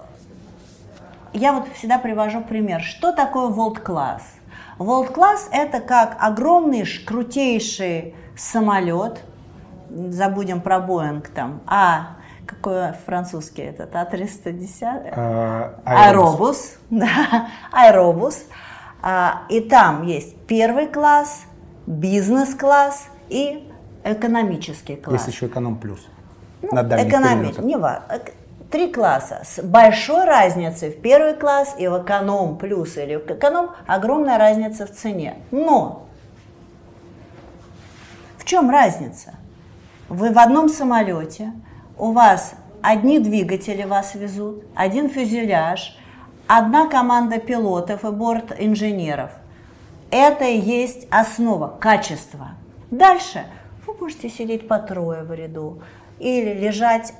[1.32, 2.82] я вот всегда привожу пример.
[2.82, 4.22] Что такое World Class?
[4.78, 9.22] World Class это как огромный крутейший самолет,
[9.90, 15.12] забудем про Боинг там, а какой французский этот, А310?
[15.16, 18.44] Э, Аэробус, да, аэробус.
[19.02, 21.42] А, и там есть первый класс,
[21.86, 23.68] бизнес-класс и
[24.04, 25.22] экономический класс.
[25.26, 26.06] Есть еще эконом плюс.
[26.62, 28.32] Ну, на экономи- не ва- эк-
[28.70, 33.70] Три класса с большой разницей в первый класс и в эконом плюс или в эконом
[33.86, 35.36] огромная разница в цене.
[35.52, 36.06] Но
[38.38, 39.34] в чем разница?
[40.08, 41.52] Вы в одном самолете,
[41.96, 45.96] у вас одни двигатели вас везут, один фюзеляж,
[46.48, 49.30] одна команда пилотов и борт инженеров.
[50.10, 52.50] Это и есть основа качества.
[52.90, 53.44] Дальше
[53.86, 55.82] вы можете сидеть по трое в ряду
[56.18, 57.12] или лежать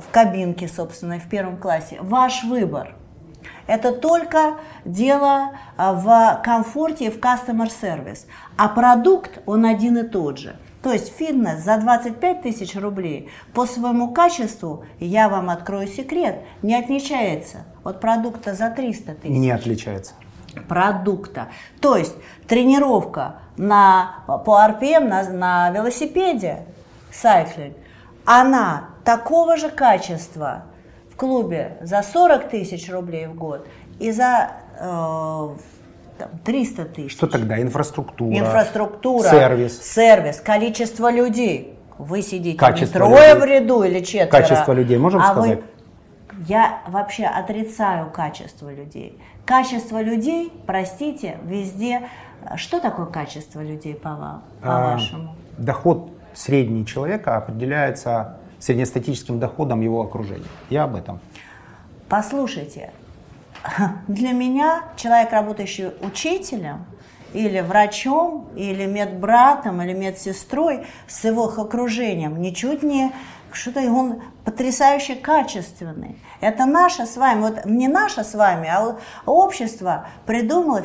[0.00, 1.98] в кабинке, собственно, в первом классе.
[2.00, 2.94] Ваш выбор.
[3.66, 4.54] Это только
[4.84, 8.26] дело а, в комфорте и в customer service.
[8.56, 10.56] А продукт, он один и тот же.
[10.82, 16.74] То есть фитнес за 25 тысяч рублей по своему качеству, я вам открою секрет, не
[16.74, 19.30] отличается от продукта за 300 тысяч.
[19.30, 20.12] Не отличается.
[20.68, 21.48] Продукта.
[21.80, 22.14] То есть
[22.46, 26.66] тренировка на, по RPM на, на велосипеде,
[27.10, 27.76] сайклинг,
[28.26, 30.64] она такого же качества
[31.12, 33.66] в клубе за 40 тысяч рублей в год
[33.98, 35.48] и за э,
[36.18, 37.12] там, 300 тысяч.
[37.12, 37.60] Что тогда?
[37.60, 39.80] Инфраструктура, Инфраструктура, сервис.
[39.80, 41.78] сервис, количество людей.
[41.98, 43.40] Вы сидите Качество не трое людей.
[43.40, 44.30] в ряду или четверо.
[44.30, 45.60] Качество людей можем а сказать?
[45.60, 45.64] Вы...
[46.48, 49.16] Я вообще отрицаю качество людей.
[49.46, 52.08] Качество людей, простите, везде.
[52.56, 55.36] Что такое качество людей по вам, А, по-вашему?
[55.56, 60.46] Доход средний человека определяется среднестатическим доходом его окружения.
[60.70, 61.20] Я об этом.
[62.08, 62.92] Послушайте,
[64.08, 66.86] для меня человек, работающий учителем,
[67.34, 73.12] или врачом, или медбратом, или медсестрой с его окружением, ничуть не
[73.52, 76.18] что-то он потрясающе качественный.
[76.40, 78.96] Это наше с вами, вот не наше с вами, а
[79.26, 80.82] общество придумало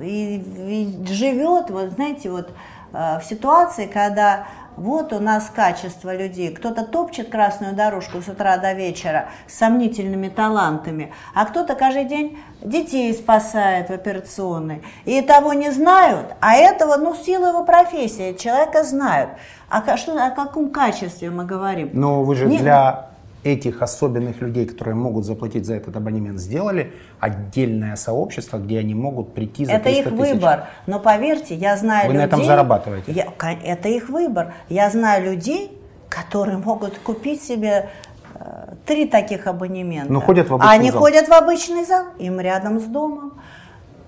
[0.00, 2.50] и, и живет, вот знаете, вот
[2.92, 6.54] э, в ситуации, когда вот у нас качество людей.
[6.54, 12.38] Кто-то топчет красную дорожку с утра до вечера с сомнительными талантами, а кто-то каждый день
[12.60, 14.82] детей спасает в операционной.
[15.04, 19.30] И того не знают, а этого, ну, силу его профессии человека знают.
[19.68, 21.90] А что, о каком качестве мы говорим?
[21.92, 23.13] Но вы же Не- для
[23.44, 29.34] этих особенных людей, которые могут заплатить за этот абонемент, сделали отдельное сообщество, где они могут
[29.34, 30.32] прийти за Это 300 их тысяч.
[30.34, 30.64] выбор.
[30.86, 32.26] Но поверьте, я знаю Вы на людей...
[32.26, 33.12] этом зарабатываете?
[33.12, 33.28] Я-
[33.64, 34.54] это их выбор.
[34.68, 35.78] Я знаю людей,
[36.08, 37.90] которые могут купить себе
[38.34, 40.12] э, три таких абонемента.
[40.12, 41.00] Но ходят в обычный Они зал.
[41.00, 43.34] ходят в обычный зал, им рядом с домом.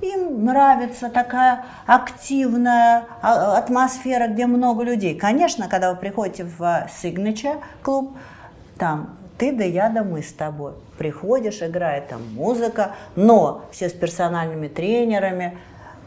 [0.03, 5.15] Им нравится такая активная а, атмосфера, где много людей.
[5.19, 8.15] Конечно, когда вы приходите в а, Signature клуб,
[8.79, 10.73] там ты да я да мы с тобой.
[10.99, 15.59] Приходишь, играет там музыка, но все с персональными тренерами.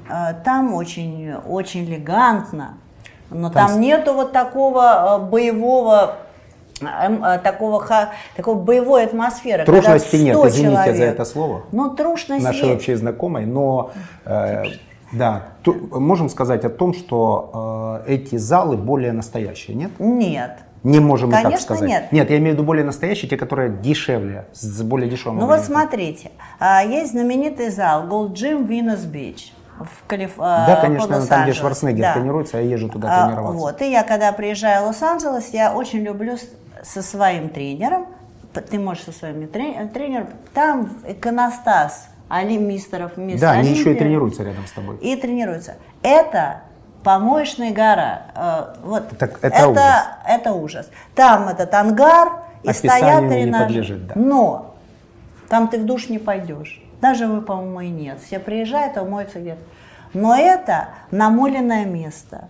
[0.10, 2.78] Э, Там очень, очень элегантно,
[3.30, 6.16] но Там там, нету вот такого э, боевого
[6.82, 7.86] эм, э, такого,
[8.36, 9.66] такой боевой атмосферы.
[9.66, 11.14] Трушности нет, 100 извините за человек.
[11.14, 11.62] это слово.
[11.72, 12.76] Ну, трушность нашей есть.
[12.78, 13.92] общей знакомой, но
[14.26, 14.64] э,
[15.12, 15.44] да,
[15.92, 17.50] можем сказать о том, что
[18.08, 19.92] эти залы более настоящие, нет?
[20.00, 20.60] Нет.
[20.84, 21.90] Не можем мы так Конечно, сказать.
[21.90, 22.12] нет.
[22.12, 25.40] Нет, я имею в виду более настоящие, те, которые дешевле, с более дешевым.
[25.40, 30.32] Ну вот смотрите, а, есть знаменитый зал Gold Gym Venus Beach в Калиф...
[30.38, 31.54] Да, под конечно, там, где.
[31.54, 32.14] Шварценеггер Да.
[32.14, 33.60] тренируется, я езжу туда тренироваться.
[33.60, 36.38] Вот, и я когда приезжаю в Лос-Анджелес, я очень люблю
[36.82, 38.08] со своим тренером,
[38.70, 43.86] ты можешь со своим трен- тренером, там иконостас Али Мистеров, мисс Да, они еще и
[43.88, 44.00] Олимпия.
[44.04, 44.98] тренируются рядом с тобой.
[44.98, 45.76] И тренируются.
[46.04, 46.62] Это
[47.10, 48.22] помоечная гора.
[48.36, 49.84] Э, Вот Так это ужас.
[50.28, 50.90] это ужас.
[51.16, 54.00] Там этот ангар и Описанию стоят тренажеры.
[54.00, 54.14] да.
[54.16, 54.76] Но
[55.50, 56.84] там ты в душ не пойдешь.
[57.02, 58.20] Даже вы, по-моему, и нет.
[58.22, 59.62] Все приезжают, а моются где-то.
[60.14, 62.48] Но это намоленное место.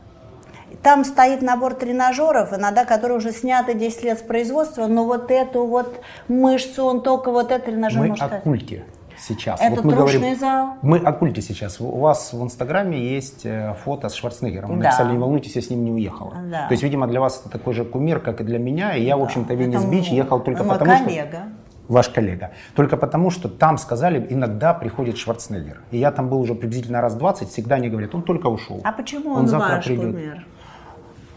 [0.84, 5.66] Там стоит набор тренажеров, иногда которые уже сняты 10 лет с производства, но вот эту
[5.66, 8.84] вот мышцу, он только вот этот тренажер Мы может о культе
[9.30, 9.62] сейчас.
[9.62, 10.70] Это вот мы говорим, зал.
[10.82, 11.80] Мы о культе сейчас.
[11.80, 14.70] У вас в Инстаграме есть э, фото с Шварценеггером.
[14.72, 14.84] Вы Да.
[14.90, 16.34] написали, не волнуйтесь, я с ним не уехала.
[16.52, 16.68] Да.
[16.68, 18.96] То есть, видимо, для вас это такой же кумир, как и для меня.
[18.96, 21.30] И я, в общем-то, в Венес Это Бич мой- ехал только мой потому, коллега.
[21.30, 21.94] что...
[21.94, 22.52] Ваш коллега.
[22.76, 25.82] Только потому, что там сказали, иногда приходит Шварценеггер.
[25.92, 28.80] И я там был уже приблизительно раз 20, всегда они говорят, он только ушел.
[28.84, 30.12] А почему он, завтра ваш придет.
[30.14, 30.46] кумир?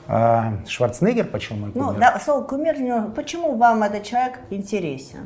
[0.09, 2.01] А, Шварценеггер, почему мой Ну, кумир?
[2.01, 5.21] да, слово кумир, не- почему вам этот человек интересен?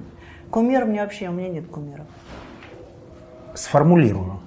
[0.50, 2.06] Кумир мне вообще, у меня нет кумиров.
[3.56, 4.40] Сформулирую.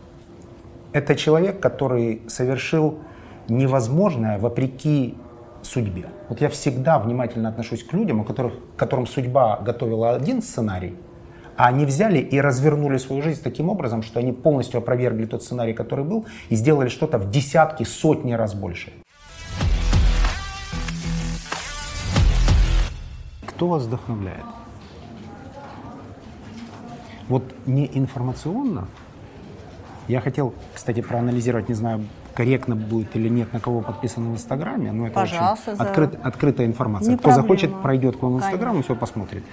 [0.94, 3.00] Это человек, который совершил
[3.48, 5.18] невозможное вопреки
[5.64, 6.10] судьбе.
[6.30, 10.96] Вот я всегда внимательно отношусь к людям, у которых, которым судьба готовила один сценарий,
[11.58, 15.74] а они взяли и развернули свою жизнь таким образом, что они полностью опровергли тот сценарий,
[15.74, 18.94] который был, и сделали что-то в десятки, сотни раз больше.
[23.48, 24.46] Кто вас вдохновляет?
[27.28, 28.88] Вот не информационно.
[30.10, 34.92] Я хотел, кстати, проанализировать, не знаю, корректно будет или нет, на кого подписано в Инстаграме,
[34.92, 37.12] но это Пожалуйста, очень за- открыт- открытая информация.
[37.12, 37.82] Не Кто захочет, проблема.
[37.84, 39.44] пройдет к вам в Инстаграм и все посмотрит.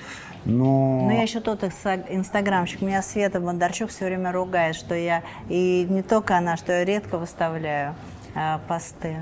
[0.46, 2.80] Но, Ну, я еще тот инста- инстаграмщик.
[2.80, 7.18] Меня Света Бондарчук все время ругает, что я, и не только она, что я редко
[7.18, 7.94] выставляю
[8.34, 9.16] а, посты.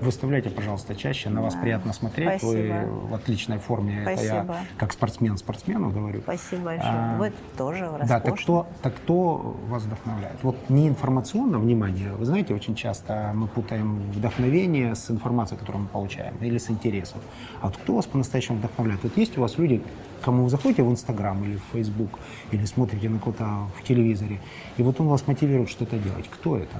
[0.00, 1.28] Выставляйте, пожалуйста, чаще.
[1.28, 1.60] На вас Да.
[1.60, 2.38] приятно смотреть.
[2.40, 2.72] Спасибо.
[2.86, 4.02] Вы в отличной форме.
[4.02, 4.56] Это я Спасибо.
[4.76, 6.20] как спортсмен спортсмену говорю.
[6.20, 6.92] Спасибо большое.
[6.92, 10.36] А, Вы тоже Да, так кто, так кто вас вдохновляет?
[10.42, 15.88] Вот не информационно, внимание, вы знаете, очень часто мы путаем вдохновение с информацией, которую мы
[15.88, 17.20] получаем, или с интересом.
[17.60, 19.02] А вот кто вас по-настоящему вдохновляет?
[19.02, 19.82] Вот есть у вас люди,
[20.22, 22.18] кому вы заходите в Инстаграм или в Фейсбук,
[22.52, 23.44] или смотрите на кого-то
[23.78, 24.40] в телевизоре,
[24.76, 26.28] и вот он вас мотивирует что-то делать.
[26.30, 26.76] Кто это?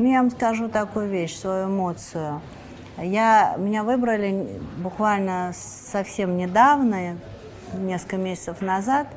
[0.00, 2.40] Ну, я вам скажу такую вещь, свою эмоцию.
[2.96, 7.18] Я, меня выбрали буквально совсем недавно,
[7.74, 9.08] несколько месяцев назад,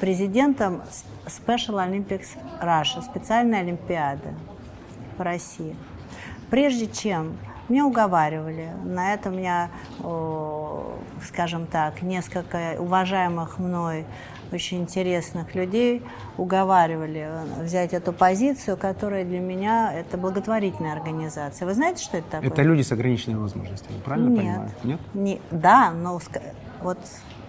[0.00, 0.80] президентом
[1.26, 2.28] Special Olympics
[2.62, 4.34] Russia, специальной Олимпиады
[5.18, 5.76] по России.
[6.48, 7.36] Прежде чем
[7.68, 9.68] меня уговаривали, на это меня,
[10.02, 14.06] о, скажем так, несколько уважаемых мной
[14.52, 16.02] очень интересных людей
[16.36, 17.28] уговаривали
[17.60, 21.66] взять эту позицию, которая для меня это благотворительная организация.
[21.66, 22.50] Вы знаете, что это такое?
[22.50, 24.38] Это люди с ограниченными возможностями, правильно Нет.
[24.38, 24.70] понимаю?
[24.84, 25.00] Нет?
[25.14, 26.20] Не, да, но
[26.80, 26.98] вот,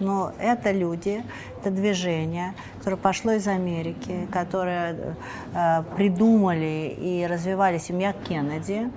[0.00, 1.22] но это люди,
[1.60, 5.16] это движение, которое пошло из Америки, которое
[5.54, 8.90] э, придумали и развивали семья Кеннеди.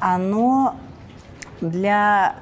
[0.00, 0.76] Оно
[1.60, 2.36] для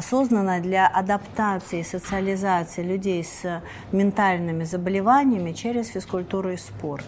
[0.00, 7.04] создано для адаптации и социализации людей с ментальными заболеваниями через физкультуру и спорт.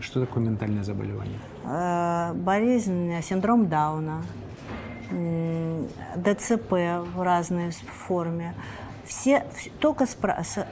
[0.00, 1.38] Что такое ментальное заболевание?
[1.64, 4.22] Э, болезнь, синдром Дауна,
[6.16, 6.72] ДЦП
[7.14, 7.70] в разной
[8.06, 8.54] форме.
[9.04, 10.66] Все, вс- только спра- с-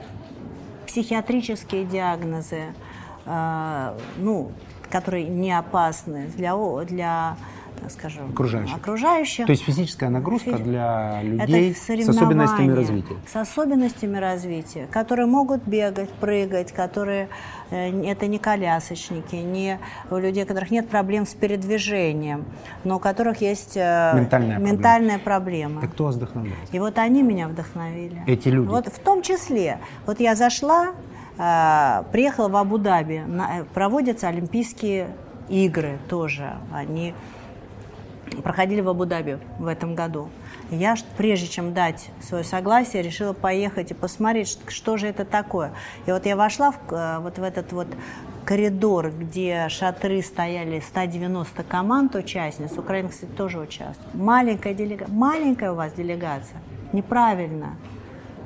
[0.87, 2.73] психиатрические диагнозы,
[3.25, 4.51] э, ну,
[4.89, 7.35] которые не опасны для, для
[7.89, 8.75] скажем, Окружающих.
[8.75, 9.45] окружающих.
[9.45, 13.15] То есть физическая нагрузка Фи- для людей с особенностями развития.
[13.27, 17.29] С особенностями развития, которые могут бегать, прыгать, которые
[17.71, 22.45] э, это не колясочники, не у людей, у которых нет проблем с передвижением,
[22.83, 24.59] но у которых есть э, Ментальная проблема.
[24.75, 25.81] ментальная проблема.
[25.81, 26.57] Так кто вас вдохновляет?
[26.71, 28.21] И вот они меня вдохновили.
[28.27, 28.67] Эти люди?
[28.67, 29.79] Вот в том числе.
[30.05, 30.91] Вот я зашла,
[31.37, 33.23] э, приехала в Абу-Даби,
[33.73, 35.07] проводятся Олимпийские
[35.49, 36.53] игры тоже.
[36.73, 37.13] Они
[38.43, 40.29] проходили в Абу-Даби в этом году.
[40.69, 45.73] Я, прежде чем дать свое согласие, решила поехать и посмотреть, что же это такое.
[46.05, 47.87] И вот я вошла в, э, вот в этот вот
[48.45, 52.77] коридор, где шатры стояли 190 команд участниц.
[52.77, 54.13] Украина, кстати, тоже участвует.
[54.13, 55.13] Маленькая делегация.
[55.13, 56.59] Маленькая у вас делегация.
[56.93, 57.75] Неправильно.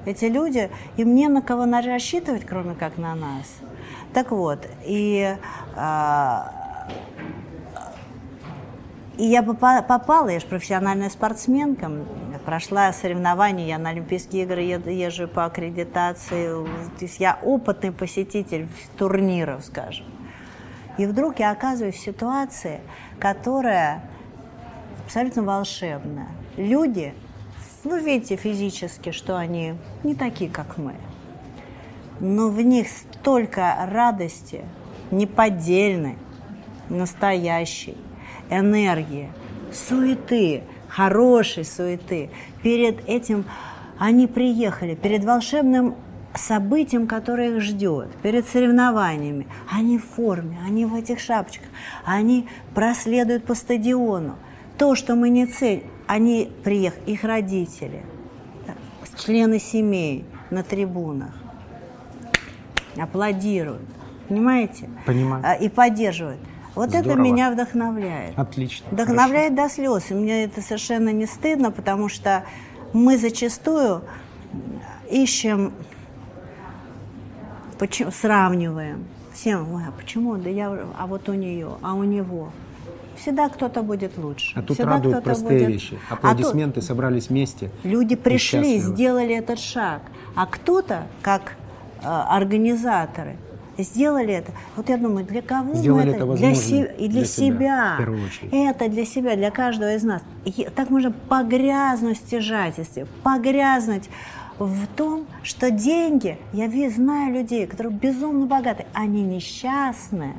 [0.06, 3.56] Эти люди, им не на кого рассчитывать, кроме как на нас.
[4.14, 5.36] Так вот, и
[5.76, 6.52] а,
[9.18, 11.92] и я попа- попала, я же профессиональная спортсменка,
[12.46, 16.48] прошла соревнования, я на Олимпийские игры езжу по аккредитации,
[16.98, 20.06] то есть я опытный посетитель турниров, скажем.
[20.98, 22.80] И вдруг я оказываюсь в ситуации,
[23.20, 24.04] которая
[25.06, 26.30] абсолютно волшебная.
[26.56, 27.14] Люди,
[27.84, 30.96] вы видите физически, что они не такие, как мы,
[32.20, 34.64] но в них столько радости,
[35.12, 36.18] неподдельной,
[36.90, 37.98] настоящей,
[38.50, 39.32] энергии,
[39.72, 42.30] суеты, хорошей суеты.
[42.64, 43.46] Перед этим
[43.98, 45.96] они приехали, перед волшебным
[46.34, 49.48] событием, которое их ждет, перед соревнованиями.
[49.72, 51.70] Они в форме, они в этих шапочках,
[52.04, 54.36] они проследуют по стадиону.
[54.78, 58.04] То, что мы не цель, они приехали, их родители,
[59.18, 61.32] члены семей на трибунах
[62.98, 63.88] аплодируют,
[64.28, 64.90] понимаете?
[65.06, 65.44] Понимаю.
[65.46, 66.40] А, И поддерживают.
[66.76, 67.22] Вот это Здорово.
[67.24, 68.38] меня вдохновляет.
[68.38, 68.86] Отлично.
[68.92, 70.12] Вдохновляет до слез.
[70.12, 72.44] И мне это совершенно не стыдно, потому что
[72.94, 74.02] мы зачастую
[75.10, 75.72] ищем,
[77.80, 79.06] почему, сравниваем.
[79.34, 80.36] Всем, ой, а почему?
[80.38, 82.52] Да я, а вот у нее, а у него.
[83.18, 84.58] Всегда кто-то будет лучше.
[84.58, 86.00] А тут Всегда радуют простые будет- вещи.
[86.10, 87.70] А тут- Аплодисменты, собрались вместе.
[87.84, 90.02] Люди пришли, сделали этот шаг,
[90.36, 91.54] а кто-то, как
[92.02, 93.38] э, организаторы,
[93.78, 94.52] сделали это.
[94.76, 96.26] Вот я думаю, для кого мы Сделали это?
[96.26, 97.94] это для се- и для, для себя, себя.
[97.96, 98.50] в первую очередь.
[98.54, 100.22] Это для себя, для каждого из нас.
[100.46, 104.10] И так можно погрязнуть в стяжательстве, погрязнуть
[104.60, 110.34] в том, что деньги, я знаю людей, которые безумно богаты, они несчастны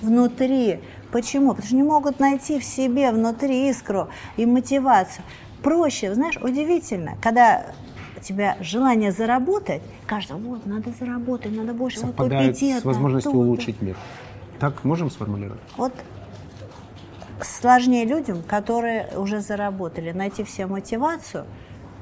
[0.00, 0.80] внутри.
[1.12, 1.50] Почему?
[1.50, 5.24] Потому что не могут найти в себе внутри искру и мотивацию.
[5.62, 7.66] Проще, знаешь, удивительно, когда
[8.20, 13.32] у тебя желание заработать, кажется, вот, надо заработать, надо больше вот купить это, с возможностью
[13.32, 13.42] то-то.
[13.42, 13.96] улучшить мир.
[14.58, 15.60] Так можем сформулировать?
[15.76, 15.92] Вот
[17.42, 21.46] сложнее людям, которые уже заработали, найти все мотивацию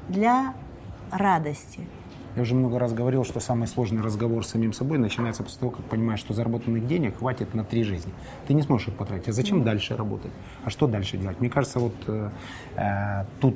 [0.09, 0.53] для
[1.11, 1.87] радости.
[2.35, 5.71] Я уже много раз говорил, что самый сложный разговор с самим собой начинается после того,
[5.71, 8.13] как понимаешь, что заработанных денег хватит на три жизни.
[8.47, 9.29] Ты не сможешь их потратить.
[9.29, 10.31] А зачем дальше работать?
[10.63, 11.39] А что дальше делать?
[11.39, 12.29] Мне кажется, вот э,
[12.75, 13.55] э, тут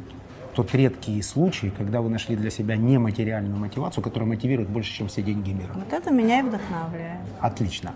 [0.53, 5.21] тот редкий случай, когда вы нашли для себя нематериальную мотивацию, которая мотивирует больше, чем все
[5.21, 5.71] деньги мира.
[5.73, 7.19] Вот это меня и вдохновляет.
[7.39, 7.93] Отлично.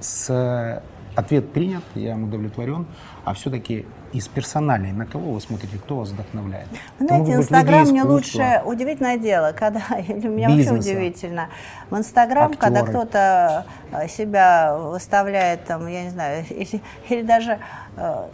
[0.00, 0.82] С
[1.14, 2.86] ответ принят, я им удовлетворен.
[3.24, 6.68] А все-таки из персональной, на кого вы смотрите, кто вас вдохновляет?
[6.98, 10.74] Вы знаете, Инстаграм мне лучше, удивительное дело, когда, для меня Бизнеса.
[10.74, 11.48] вообще удивительно,
[11.90, 17.58] в Инстаграм, когда кто-то э, себя выставляет, там, я не знаю, или, или даже
[17.96, 18.26] э,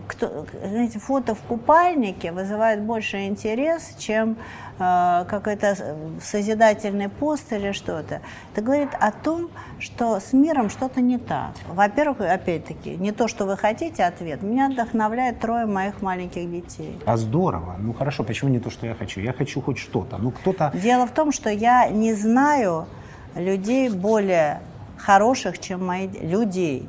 [0.00, 4.36] кто, знаете, фото в купальнике вызывает больше интерес, чем
[4.78, 5.76] э, какой-то
[6.22, 8.20] созидательный пост или что-то.
[8.52, 11.52] Это говорит о том, что с миром что-то не так.
[11.68, 14.42] Во-первых, опять-таки, не то, что вы хотите, ответ.
[14.42, 16.98] Меня вдохновляет трое моих маленьких детей.
[17.06, 17.76] А здорово.
[17.78, 19.20] Ну хорошо, почему не то, что я хочу?
[19.20, 20.18] Я хочу хоть что-то.
[20.18, 20.70] Ну кто-то...
[20.74, 22.86] Дело в том, что я не знаю
[23.34, 24.60] людей более
[24.96, 26.88] хороших, чем мои людей.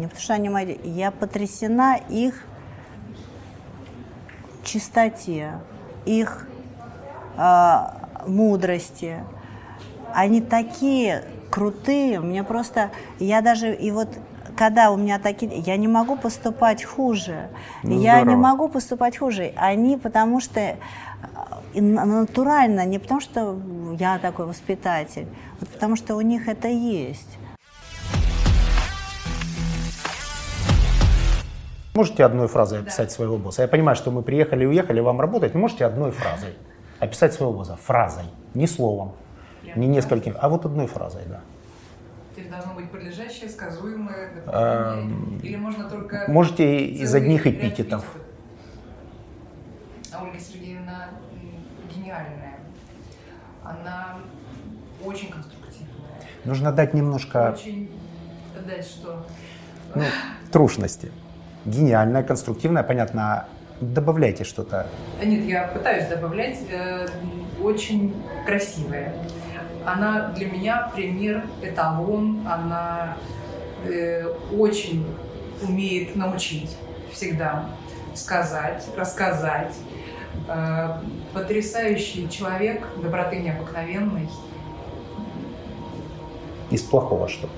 [0.00, 0.78] Не потому что они мои.
[0.82, 2.46] Я потрясена их
[4.64, 5.60] чистоте,
[6.06, 6.48] их
[7.36, 9.22] а, мудрости.
[10.14, 12.20] Они такие крутые.
[12.20, 12.92] Мне просто...
[13.18, 13.74] Я даже...
[13.74, 14.08] И вот
[14.56, 15.58] когда у меня такие...
[15.58, 17.50] Я не могу поступать хуже.
[17.82, 19.52] Ну, я не могу поступать хуже.
[19.56, 20.60] Они потому что...
[20.60, 20.76] э,
[21.74, 23.60] натурально, не потому что
[23.98, 25.26] я такой воспитатель,
[25.60, 27.36] вот потому что у них это есть.
[31.94, 33.62] Можете одной фразой описать своего босса?
[33.62, 36.54] Я понимаю, что мы приехали и уехали вам работать, но можете одной фразой
[37.00, 37.76] описать своего босса?
[37.76, 39.12] Фразой, не словом,
[39.74, 41.40] не несколькими, а вот одной фразой, да.
[42.34, 46.24] То есть должно быть подлежащее, сказуемое, Эм, или можно только...
[46.28, 48.04] Можете из одних эпитетов.
[50.12, 51.08] А Ольга Сергеевна
[51.92, 52.60] гениальная.
[53.64, 54.18] Она
[55.04, 55.90] очень конструктивная.
[56.44, 57.90] Нужно дать немножко Очень...
[58.66, 59.26] Дать что?
[59.94, 60.04] ну,
[60.52, 61.10] трушности.
[61.64, 63.46] Гениальная, конструктивная, понятно.
[63.80, 64.86] Добавляйте что-то.
[65.20, 66.58] А Нет, я пытаюсь добавлять.
[66.70, 67.06] э,
[67.62, 68.14] очень
[68.46, 69.14] красивая.
[69.86, 72.46] Она для меня пример, эталон.
[72.46, 73.16] Она
[73.84, 75.06] э, очень
[75.62, 76.76] умеет научить
[77.12, 77.66] всегда
[78.14, 79.74] сказать, рассказать.
[80.48, 80.98] Э,
[81.32, 84.28] потрясающий человек, доброты необыкновенной.
[86.70, 87.48] Из плохого что?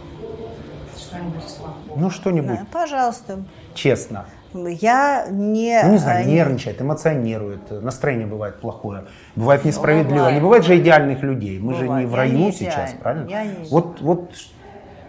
[0.97, 1.77] Что-нибудь из плохого.
[1.97, 3.45] Ну, что-нибудь Да, пожалуйста.
[3.75, 4.27] Честно.
[4.55, 5.81] Я не...
[5.83, 9.05] Ну, не знаю, э, нервничает, эмоционирует, настроение бывает плохое,
[9.35, 10.17] бывает несправедливо.
[10.17, 10.35] бывает.
[10.35, 11.59] Не бывает же идеальных людей.
[11.59, 12.09] Мы же не Бывает.
[12.09, 13.29] в раю не сейчас, правильно?
[13.31, 14.31] Я не вот, вот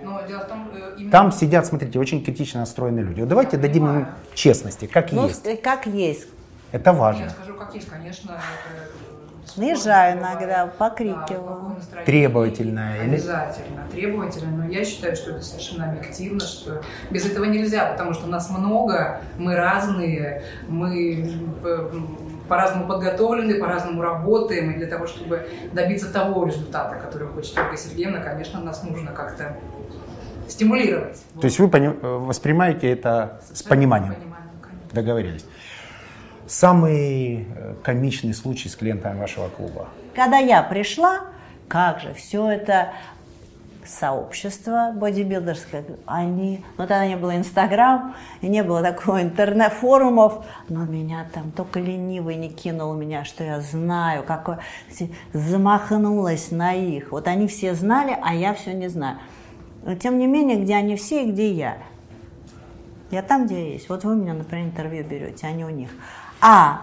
[0.02, 1.12] Но дело в том, э, именно...
[1.12, 3.20] там сидят, смотрите, очень критично настроенные люди.
[3.20, 4.08] Вот давайте Я дадим им понимаю.
[4.34, 5.46] честности, как Ну, есть.
[5.46, 6.28] с- как есть.
[6.72, 7.24] Это важно.
[7.24, 8.32] Я скажу, как есть, конечно.
[8.32, 8.90] это,
[9.58, 11.76] Наезжаю иногда, покрикиваю.
[12.98, 14.64] Да, или- Обязательно, требовательно.
[14.64, 16.82] Но я считаю, что это совершенно объективно, что
[17.12, 21.30] без этого нельзя, потому что нас много, мы разные, мы
[21.64, 21.90] э,
[22.48, 28.20] по-разному подготовлены, по-разному работаем, и для того, чтобы добиться того результата, который хочет Ольга Сергеевна,
[28.20, 29.56] конечно, нас нужно как-то
[30.48, 31.22] стимулировать.
[31.40, 34.14] То есть вы э, воспринимаете это с пониманием.
[34.16, 34.90] Пониманием, конечно.
[34.94, 35.46] Договорились.
[36.48, 39.88] Самый э, комичный случай с клиентами вашего клуба.
[40.14, 41.22] Когда я пришла,
[41.68, 42.90] как же, все это
[43.86, 51.26] сообщество бодибилдерское, они, ну тогда не было Инстаграм, и не было такого интернет-форумов, но меня
[51.34, 54.58] там только ленивый не кинул меня, что я знаю, какой,
[55.34, 57.12] замахнулась на их.
[57.12, 59.18] Вот они все знали, а я все не знаю.
[59.84, 61.78] Но тем не менее, где они все и где я.
[63.12, 63.90] Я там, где я есть.
[63.90, 65.90] Вот вы меня, например, интервью берете, а не у них.
[66.44, 66.82] А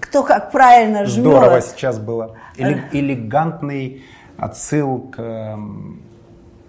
[0.00, 1.24] кто как правильно жмет.
[1.26, 2.36] Здорово сейчас было.
[2.58, 4.04] Эле- элегантный
[4.36, 6.02] отсыл к эм,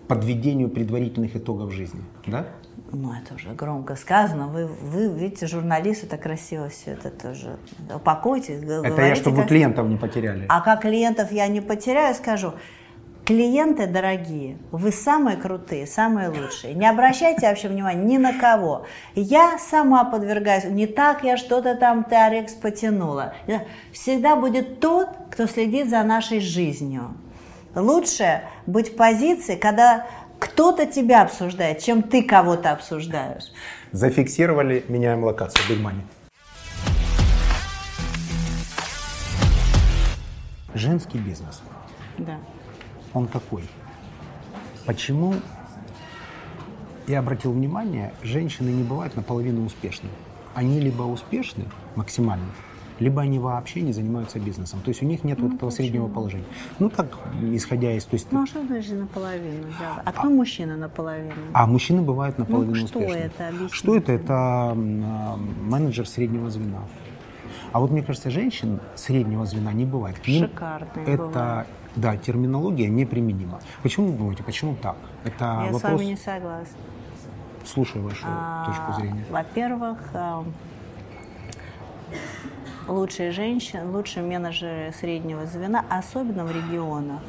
[0.07, 2.01] подведению предварительных итогов жизни.
[2.25, 2.45] Да?
[2.91, 4.47] Ну, это уже громко сказано.
[4.47, 7.57] Вы, вы видите, журналисты так красиво все это тоже.
[7.93, 10.45] Упакуйтесь, г- Это я, говорите, чтобы вы как- клиентов не потеряли.
[10.49, 12.53] А как клиентов я не потеряю, скажу.
[13.29, 16.73] Клиенты дорогие, вы самые крутые, самые лучшие.
[16.73, 18.87] Не обращайте вообще внимания ни на кого.
[19.13, 23.35] Я сама подвергаюсь, не так я что-то там Тарекс потянула.
[23.93, 27.13] Всегда будет тот, кто следит за нашей жизнью.
[27.75, 30.07] Лучше быть в позиции, когда
[30.39, 33.51] кто-то тебя обсуждает, чем ты кого-то обсуждаешь.
[33.91, 35.63] Зафиксировали, меняем локацию.
[35.69, 36.01] Big Money.
[40.73, 41.61] Женский бизнес.
[42.17, 42.39] Да.
[43.13, 43.63] Он какой?
[44.85, 45.35] Почему
[47.07, 50.09] я обратил внимание, женщины не бывают наполовину успешны.
[50.53, 52.45] Они либо успешны максимально,
[52.99, 54.79] либо они вообще не занимаются бизнесом.
[54.83, 56.45] То есть у них нет вот этого среднего положения.
[56.79, 58.05] Ну так, исходя из...
[58.05, 59.65] То есть, Ну, а что значит наполовину?
[59.79, 60.01] Да.
[60.05, 61.33] А кто мужчина наполовину?
[61.53, 63.17] а мужчины бывают наполовину Ну, что успешны.
[63.17, 63.47] это?
[63.47, 63.73] Объясните.
[63.75, 64.11] Что это?
[64.11, 64.75] Это а,
[65.61, 66.81] менеджер среднего звена.
[67.71, 70.17] А вот мне кажется, женщин среднего звена не бывает.
[70.19, 71.67] К ним Шикарные Это, бывают.
[71.95, 73.59] да, терминология неприменима.
[73.83, 74.95] Почему вы думаете, почему так?
[75.23, 75.93] Это Я с вопрос...
[75.93, 76.77] вами не согласна.
[77.65, 79.23] Слушаю вашу А, точку зрения.
[79.29, 79.99] Во-первых,
[82.87, 87.19] лучшие женщины, лучшие менеджеры среднего звена, особенно в регионах,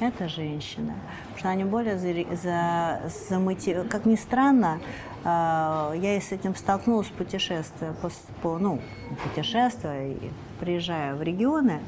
[0.00, 0.94] это женщины.
[1.24, 4.80] Потому что они более заре- за, замоти- Как ни странно,
[5.24, 8.10] а, я и с этим столкнулась путешествуя, по,
[8.42, 8.80] по, ну,
[9.24, 10.30] путешествуя и
[10.60, 11.80] приезжая в регионы,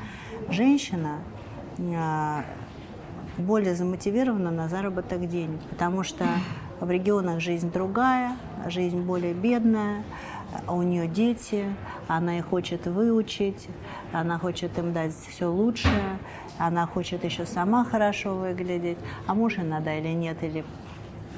[0.49, 1.19] женщина
[1.97, 2.45] а,
[3.39, 6.27] более замотивирована на заработок денег, потому что
[6.81, 8.37] в регионах жизнь другая,
[8.67, 10.03] жизнь более бедная,
[10.67, 11.65] у нее дети,
[12.09, 13.69] она их хочет выучить,
[14.13, 16.19] она хочет им дать все лучшее,
[16.61, 20.63] она хочет еще сама хорошо выглядеть, а муж иногда или нет, или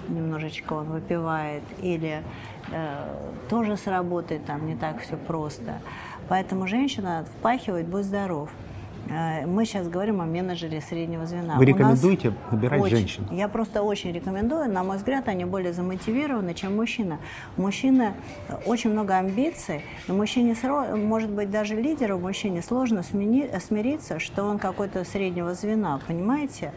[0.08, 2.24] немножечко он выпивает, или
[2.72, 3.16] э,
[3.48, 5.80] тоже сработает там не так все просто.
[6.28, 8.50] Поэтому женщина впахивает, будь здоров.
[9.12, 11.54] Э, Мы сейчас говорим о менеджере среднего звена.
[11.56, 13.26] Вы нас рекомендуете набирать очень- женщин?
[13.30, 14.70] Я просто очень рекомендую.
[14.72, 17.18] На мой взгляд, они более замотивированы, чем мужчина.
[17.56, 18.14] У мужчины
[18.48, 20.56] э, очень много амбиций, и мужчине,
[20.96, 26.72] может быть, даже лидеру мужчине сложно смириться, что он какой-то среднего звена, понимаете?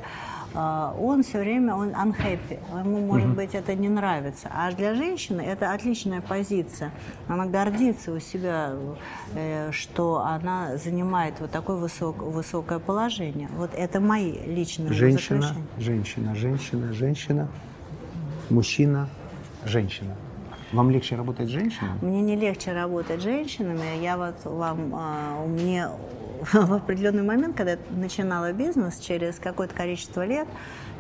[0.58, 4.50] А, Он все время, он unhappy, ему, может быть, это не нравится.
[4.54, 6.92] А для женщины это отличная позиция.
[7.28, 8.72] Она гордится у себя,
[9.36, 13.50] э, что она занимает вот такое высок- высокое положение.
[13.58, 15.68] Вот это мои личные Женщина, заключения.
[15.78, 17.48] женщина, женщина, женщина,
[18.50, 19.10] мужчина,
[19.66, 20.16] женщина.
[20.72, 21.90] Вам легче работать с женщиной?
[22.02, 24.02] Мне не легче работать с женщинами.
[24.02, 25.92] Я вот вам, а, меня
[26.54, 30.48] в определенный момент, когда я начинала бизнес, через какое-то количество лет,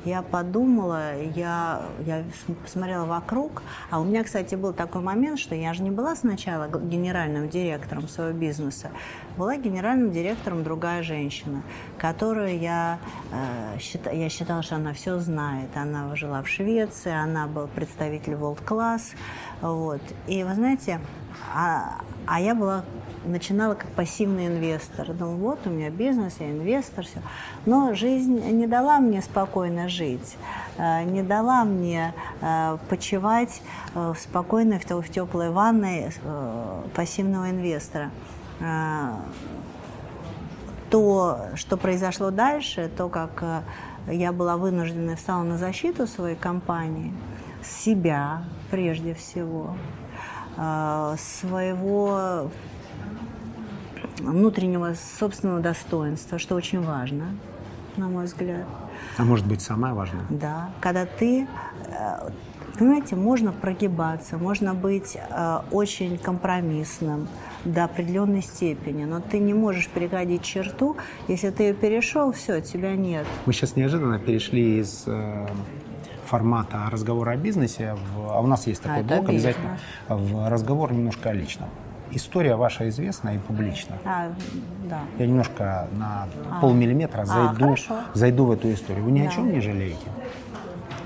[0.03, 5.55] я подумала, я, я см- посмотрела вокруг, а у меня, кстати, был такой момент, что
[5.55, 8.91] я же не была сначала генеральным директором своего бизнеса,
[9.35, 11.63] была генеральным директором другая женщина,
[11.97, 12.99] которую я,
[13.31, 15.69] э, счита- я считала, что она все знает.
[15.75, 19.15] Она жила в Швеции, она был представитель World Class,
[19.61, 20.01] вот.
[20.27, 20.99] И вы знаете,
[21.53, 22.83] а, а я была
[23.25, 25.13] начинала как пассивный инвестор.
[25.13, 27.19] Думаю, вот у меня бизнес, я инвестор, все.
[27.65, 30.37] Но жизнь не дала мне спокойно жить,
[30.77, 33.61] э, не дала мне э, почивать
[33.93, 36.11] э, спокойно в, те- в теплой ванной
[36.95, 38.09] пассивного инвестора.
[40.89, 43.43] То, что произошло дальше, то, как
[44.07, 47.13] я была вынуждена встала на защиту своей компании,
[47.63, 49.75] себя прежде всего,
[51.17, 52.49] своего
[54.19, 57.25] внутреннего собственного достоинства, что очень важно,
[57.97, 58.65] на мой взгляд.
[59.17, 60.23] А может быть, самое важное?
[60.29, 61.47] Да, когда ты,
[61.87, 62.29] э,
[62.77, 67.27] понимаете, можно прогибаться, можно быть э, очень компромиссным
[67.65, 70.95] до определенной степени, но ты не можешь переходить черту,
[71.27, 73.25] если ты ее перешел, все, тебя нет.
[73.45, 75.47] Мы сейчас неожиданно перешли из э,
[76.25, 79.77] формата разговора о бизнесе, в- а у нас есть такой это блок обязательно,
[80.09, 81.69] в разговор немножко о личном.
[82.11, 83.95] История ваша известна и публична.
[84.05, 84.29] А,
[84.89, 84.99] да.
[85.17, 86.27] Я немножко на
[86.61, 87.95] полмиллиметра зайду, хорошо.
[88.13, 89.03] зайду в эту историю.
[89.05, 89.31] Вы ни о Да.
[89.31, 90.07] чем не жалеете?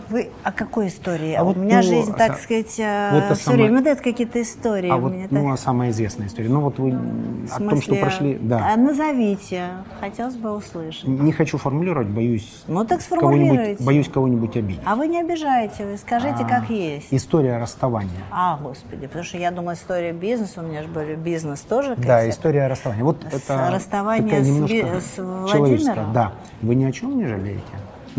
[0.10, 1.34] Вы о какой истории?
[1.34, 4.42] А у вот, меня ну, жизнь, так сказать, вот та все самая- время дает какие-то
[4.42, 4.90] истории.
[4.90, 6.50] А у вот меня ну, так- а самая известная история.
[6.50, 8.38] Ну вот вы В о том, что смысле, прошли.
[8.42, 8.72] Да.
[8.74, 9.68] а, назовите,
[10.00, 11.06] хотелось бы услышать.
[11.08, 13.84] Не хочу формулировать, боюсь Ну так сформулируйте.
[13.84, 14.82] боюсь кого-нибудь обидеть.
[14.86, 17.08] А вы не обижаете, вы скажите, А, как есть.
[17.12, 18.10] История расставания.
[18.32, 21.96] А, господи, потому что я думала, история бизнеса, у меня же были бизнес тоже.
[21.98, 23.04] Да, история расставания.
[23.04, 25.18] Вот С- это расставание такая с немножко с.
[25.54, 26.14] Владимиром?
[26.14, 26.34] Да.
[26.62, 27.62] Вы ни о чем не жалеете?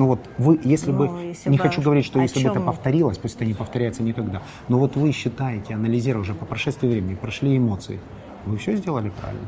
[0.00, 2.54] Ну вот вы, если Ну, бы, если не бы- хочу говорить, что если бы это
[2.54, 2.64] чем?
[2.64, 7.16] повторилось, пусть это не повторяется никогда, но вот вы считаете, анализируя уже по прошествии времени,
[7.16, 8.00] прошли эмоции,
[8.46, 9.46] вы все сделали правильно?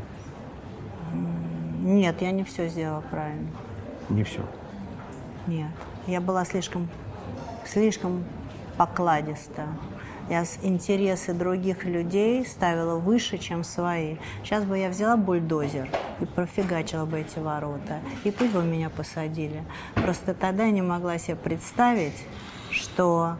[1.80, 3.48] Нет, я не все сделала правильно.
[4.10, 4.40] Не все.
[5.46, 5.70] Нет,
[6.06, 6.86] я была слишком,
[7.64, 8.22] слишком
[8.76, 9.68] покладиста.
[10.30, 14.16] Я интересы других людей ставила выше, чем свои.
[14.42, 15.88] Сейчас бы я взяла бульдозер
[16.20, 18.00] и профигачила бы эти ворота.
[18.24, 19.62] И пусть бы меня посадили.
[19.94, 22.24] Просто тогда я не могла себе представить,
[22.70, 23.36] что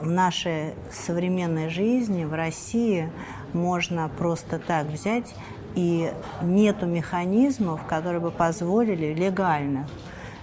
[0.00, 3.10] в нашей современной жизни в России
[3.52, 5.34] можно просто так взять
[5.74, 9.88] и нету механизмов, которые бы позволили легально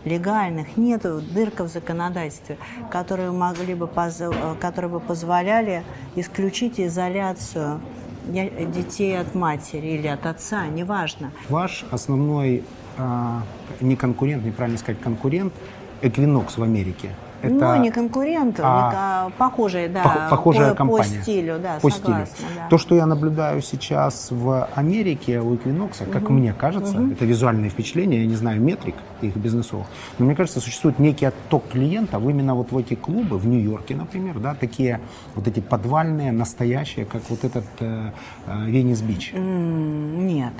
[0.06, 2.58] легальных нету дырка в законодательстве,
[2.92, 5.84] которые могли бы э, которые бы позволяли
[6.16, 7.82] исключить изоляцию
[8.26, 11.32] детей от матери или от отца, неважно.
[11.50, 12.64] Ваш основной
[12.98, 13.44] а,
[13.82, 15.54] не конкурент, неправильно сказать конкурент,
[16.02, 17.12] Equinox в Америке–
[17.46, 21.18] это, ну, не конкурент, а, похожая, да, похожая по, компания.
[21.18, 22.50] По стилю, да, по согласна, стилю.
[22.56, 22.68] Да.
[22.70, 26.34] То, что я наблюдаю сейчас в Америке у Equinox, как угу.
[26.34, 27.12] мне кажется, угу.
[27.12, 29.88] это визуальное впечатление, я не знаю метрик их бизнесовых,
[30.20, 34.40] но мне кажется, существует некий отток клиентов именно вот в эти клубы, в Нью-Йорке, например,
[34.40, 35.00] да, такие
[35.36, 38.12] вот эти подвальные, настоящие, как вот этот э,
[38.48, 39.34] э, Венес-Бич.
[39.34, 40.54] Нет.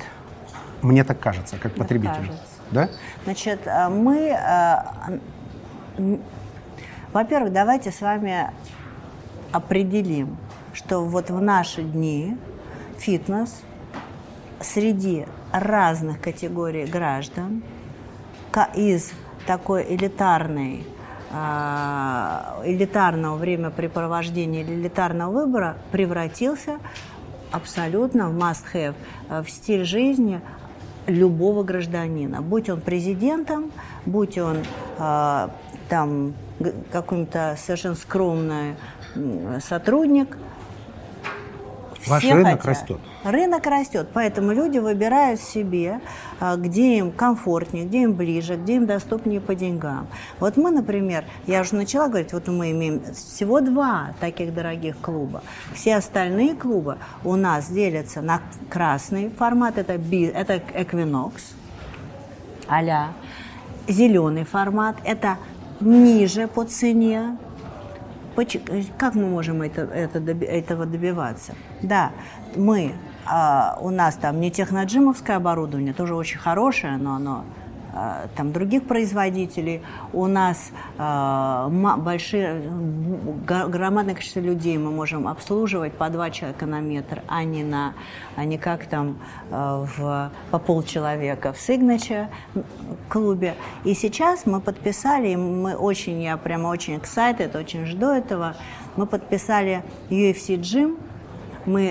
[0.82, 2.30] Мне так кажется, как потребитель.
[2.70, 2.88] Да?
[3.24, 4.36] Значит, э, мы
[5.98, 6.18] э,
[7.16, 8.50] во-первых, давайте с вами
[9.50, 10.36] определим,
[10.74, 12.36] что вот в наши дни
[12.98, 13.62] фитнес
[14.60, 17.62] среди разных категорий граждан
[18.74, 19.12] из
[19.46, 20.86] такой элитарной
[21.32, 26.80] а, элитарного времяпрепровождения или элитарного выбора превратился
[27.50, 28.94] абсолютно в must-have,
[29.30, 30.42] э, в стиль жизни
[31.06, 32.42] любого гражданина.
[32.42, 33.72] Будь он президентом,
[34.04, 34.58] будь он
[34.98, 35.48] э,
[35.88, 36.34] там
[36.92, 38.76] какой-то совершенно скромный
[39.60, 40.36] сотрудник.
[42.06, 42.66] Ваш Все рынок хотят.
[42.66, 43.00] растет.
[43.24, 46.00] Рынок растет, поэтому люди выбирают себе,
[46.38, 50.06] а, где им комфортнее, где им ближе, где им доступнее по деньгам.
[50.38, 55.42] Вот мы, например, я уже начала говорить, вот мы имеем всего два таких дорогих клуба.
[55.74, 61.32] Все остальные клубы у нас делятся на красный формат, это, это Equinox,
[62.68, 63.10] а
[63.88, 65.38] зеленый формат, это
[65.80, 67.36] ниже по цене.
[68.98, 71.54] Как мы можем это, это, этого добиваться?
[71.80, 72.12] Да,
[72.54, 72.92] мы,
[73.24, 77.44] а, у нас там не техноджимовское оборудование, тоже очень хорошее, но оно
[78.36, 79.82] там других производителей.
[80.12, 82.62] У нас э, большие,
[83.46, 87.94] громадное количество людей мы можем обслуживать по два человека на метр, а не, на,
[88.36, 89.18] а не как там
[89.50, 92.28] э, в, по полчеловека в Signature
[93.08, 93.54] клубе.
[93.84, 98.56] И сейчас мы подписали, и мы очень, я прямо очень excited, очень жду этого,
[98.96, 100.98] мы подписали UFC Gym,
[101.64, 101.82] мы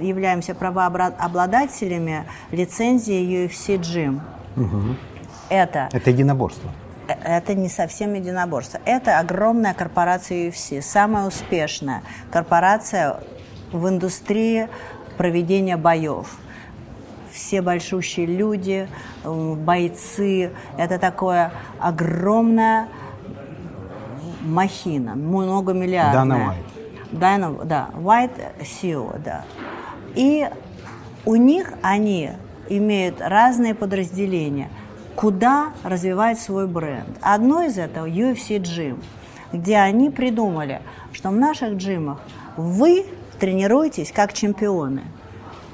[0.00, 4.20] являемся правообладателями лицензии UFC Gym.
[4.56, 5.07] Угу
[5.48, 5.88] это...
[5.92, 6.70] Это единоборство.
[7.08, 8.80] Э, это не совсем единоборство.
[8.84, 13.20] Это огромная корпорация UFC, самая успешная корпорация
[13.72, 14.68] в индустрии
[15.16, 16.36] проведения боев.
[17.32, 18.88] Все большущие люди,
[19.24, 20.50] бойцы.
[20.76, 22.88] Это такое огромная
[24.42, 26.12] махина, многомиллиардная.
[26.12, 26.64] Дана Уайт.
[27.12, 29.44] Дана, да, White CEO, да.
[30.14, 30.48] И
[31.24, 32.32] у них они
[32.68, 34.68] имеют разные подразделения–
[35.18, 37.08] куда развивать свой бренд.
[37.20, 39.02] Одно из этого UFC Gym,
[39.52, 40.80] где они придумали,
[41.12, 42.20] что в наших джимах
[42.56, 43.04] вы
[43.40, 45.02] тренируетесь как чемпионы.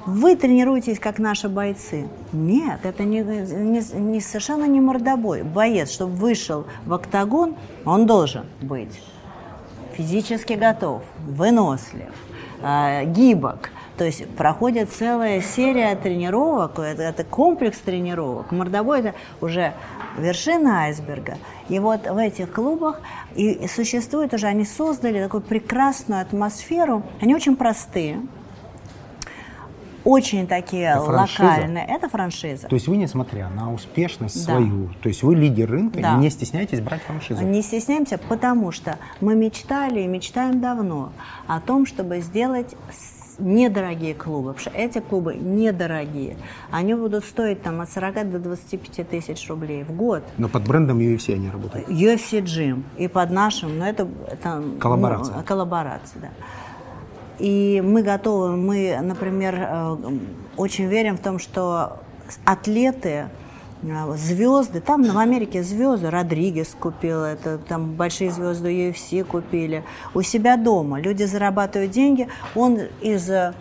[0.06, 2.08] Вы тренируетесь как наши бойцы.
[2.32, 5.42] Нет, это не, не, не совершенно не мордобой.
[5.42, 8.98] Боец, чтобы вышел в октагон, он должен быть
[9.92, 12.14] физически готов, вынослив,
[12.62, 18.50] э, гибок, то есть проходит целая серия тренировок, это, это комплекс тренировок.
[18.50, 19.72] Мордобой– это уже
[20.18, 21.38] вершина айсберга.
[21.68, 23.00] И вот в этих клубах
[23.34, 27.02] и существует уже, они создали такую прекрасную атмосферу.
[27.20, 28.20] Они очень простые,
[30.04, 31.86] очень такие это локальные.
[31.86, 32.68] Это франшиза.
[32.68, 34.52] То есть вы, несмотря на успешность да.
[34.52, 36.16] свою, то есть вы лидер рынка, да.
[36.16, 37.42] не стесняетесь брать франшизу?
[37.42, 41.12] Не стесняемся, потому что мы мечтали и мечтаем давно
[41.46, 42.74] о том, чтобы сделать
[43.38, 46.36] недорогие клубы, потому что эти клубы недорогие.
[46.70, 50.22] Они будут стоить там от 40 до 25 тысяч рублей в год.
[50.38, 51.88] Но под брендом UFC они работают?
[51.88, 52.82] UFC Gym.
[52.96, 54.08] И под нашим, но это...
[54.30, 55.36] это коллаборация.
[55.36, 56.28] Ну, коллаборация, да.
[57.38, 59.96] И мы готовы, мы, например, э,
[60.56, 61.98] очень верим в том, что
[62.44, 63.26] атлеты
[64.16, 69.84] звезды, там в Америке звезды, Родригес купил это, там большие звезды UFC купили.
[70.14, 71.00] У себя дома.
[71.00, 73.52] Люди зарабатывают деньги, он из э,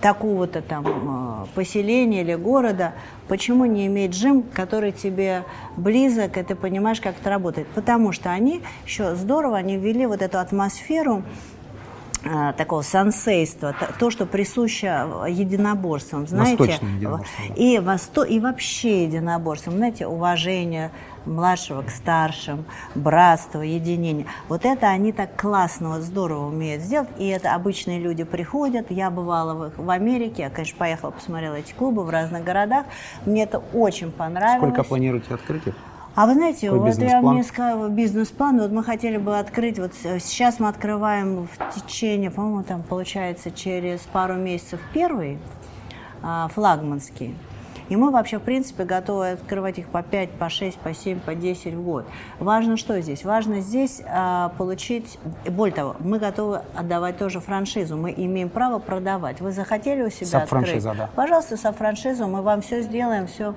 [0.00, 2.92] такого-то там э, поселения или города,
[3.28, 5.44] почему не иметь джим, который тебе
[5.76, 7.68] близок, и ты понимаешь, как это работает?
[7.68, 11.22] Потому что они еще здорово, они ввели вот эту атмосферу,
[12.56, 16.80] такого сансейства, то, что присуще единоборствам, знаете,
[17.56, 18.24] и, восто...
[18.24, 20.90] и вообще единоборствам, знаете, уважение
[21.26, 22.64] младшего к старшим,
[22.94, 24.26] братство, единение.
[24.48, 28.90] Вот это они так классно, вот здорово умеют сделать, и это обычные люди приходят.
[28.90, 32.86] Я бывала в, в Америке, я, конечно, поехала, посмотрела эти клубы в разных городах,
[33.24, 34.58] мне это очень понравилось.
[34.58, 35.74] Сколько планируете открыть их?
[36.14, 39.94] А вы знаете, Какой вот я мне сказала бизнес-план, вот мы хотели бы открыть, вот
[39.94, 45.38] с- сейчас мы открываем в течение, по-моему, там получается через пару месяцев первый
[46.22, 47.34] а, флагманский.
[47.88, 51.34] И мы вообще, в принципе, готовы открывать их по 5, по 6, по 7, по
[51.34, 52.06] 10 в год.
[52.38, 53.24] Важно что здесь?
[53.24, 55.18] Важно здесь а, получить...
[55.46, 57.96] Более того, мы готовы отдавать тоже франшизу.
[57.96, 59.40] Мы имеем право продавать.
[59.40, 60.82] Вы захотели у себя открыть?
[60.94, 61.10] да.
[61.14, 63.54] Пожалуйста, со франшизу мы вам все сделаем, все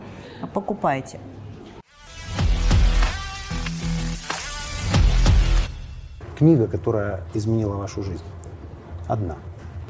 [0.54, 1.20] покупайте.
[6.38, 8.24] Книга, которая изменила вашу жизнь.
[9.08, 9.38] Одна.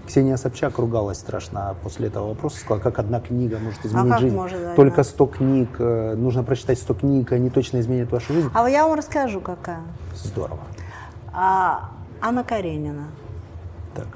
[0.08, 4.36] Ксения Собчак ругалась страшно после этого вопроса, сказала, как одна книга может изменить А жизнь.
[4.36, 4.76] может одна?
[4.76, 8.50] Только 100 книг, э, нужно прочитать 100 книг, они точно изменят вашу жизнь.
[8.54, 9.82] А я вам расскажу, какая.
[10.16, 10.62] Здорово.
[11.34, 11.90] А,
[12.22, 13.08] Анна Каренина.
[13.94, 14.08] Так.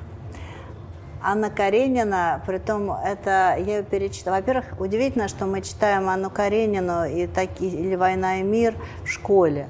[1.21, 4.38] Анна Каренина, притом это я ее перечитала.
[4.38, 9.67] Во-первых, удивительно, что мы читаем Анну Каренину и таки, или «Война и мир» в школе.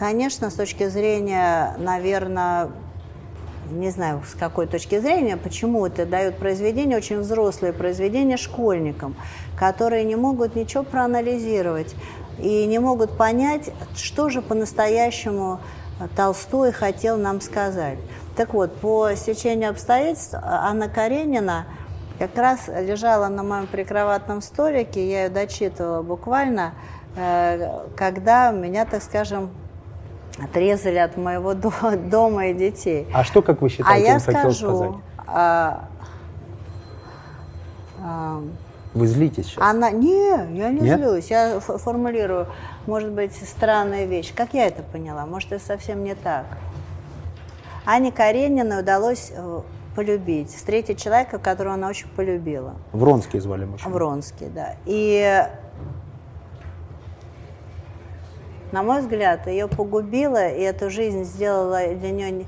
[0.00, 2.70] Конечно, с точки зрения, наверное,
[3.70, 9.14] не знаю, с какой точки зрения, почему это дают произведения, очень взрослые произведения школьникам,
[9.58, 11.94] которые не могут ничего проанализировать
[12.38, 15.60] и не могут понять, что же по-настоящему
[16.16, 17.98] Толстой хотел нам сказать.
[18.38, 21.66] Так вот, по стечению обстоятельств Анна Каренина
[22.18, 26.72] как раз лежала на моем прикроватном столике, я ее дочитывала буквально,
[27.16, 29.50] э, когда меня, так скажем,
[30.42, 33.06] отрезали от моего до- дома и детей.
[33.12, 34.56] А что, как вы А считаете, я он хотел сказать?
[34.56, 35.84] скажу, а,
[38.02, 38.42] а,
[38.94, 39.62] Вы злитесь сейчас?
[39.62, 40.98] она, не, я не Нет?
[40.98, 42.46] злюсь, я формулирую,
[42.86, 44.32] может быть, странная вещь.
[44.34, 45.26] Как я это поняла?
[45.26, 46.46] Может, это совсем не так.
[47.86, 49.60] Ане Карениной удалось э,
[49.96, 52.74] полюбить, встретить человека, которого она очень полюбила.
[52.92, 53.92] Вронский звали мужчину.
[53.94, 54.74] Вронский, да.
[54.86, 55.44] И,
[58.72, 62.46] на мой взгляд, ее погубило, и эту жизнь сделала для нее, не-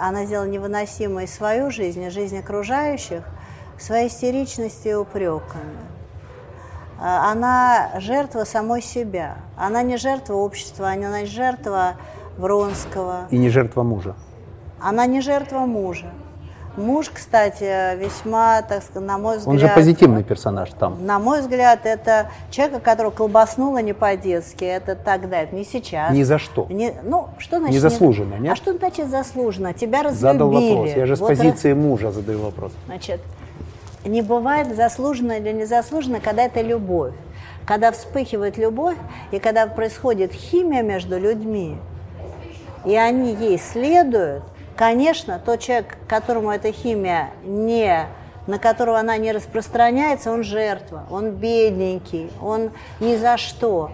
[0.00, 3.22] она сделала невыносимой свою жизнь, и жизнь окружающих,
[3.78, 5.78] своей истеричностью и упреками.
[7.00, 9.36] А, Она жертва самой себя.
[9.56, 11.94] Она не жертва общества, она не жертва
[12.36, 13.26] Вронского.
[13.30, 14.14] И не жертва мужа.
[14.80, 16.10] Она не жертва мужа.
[16.76, 19.52] Муж, кстати, весьма, так сказать, на мой взгляд...
[19.54, 21.04] Он же позитивный персонаж там.
[21.04, 24.64] На мой взгляд, это человек, которого колбаснуло не по-детски.
[24.64, 26.12] Это тогда, это не сейчас.
[26.14, 26.66] Ни за что.
[26.70, 27.74] Не- ну, что значит...
[27.74, 28.52] Незаслуженно, не- нет?
[28.52, 29.74] А что значит заслуженно?
[29.74, 30.20] Тебя разлюбили.
[30.20, 30.90] Задал вопрос.
[30.94, 32.72] Я же с Вот раз- позиции мужа задаю вопрос.
[32.86, 33.20] Значит,
[34.04, 37.12] не бывает заслуженно или незаслуженно, когда это любовь.
[37.66, 38.96] Когда вспыхивает любовь,
[39.32, 41.76] и когда происходит химия между людьми,
[42.84, 44.44] и они ей следуют,
[44.76, 48.06] конечно, тот человек, которому эта химия не
[48.46, 53.92] на которого она не распространяется, он жертва, он бедненький, он ни за что.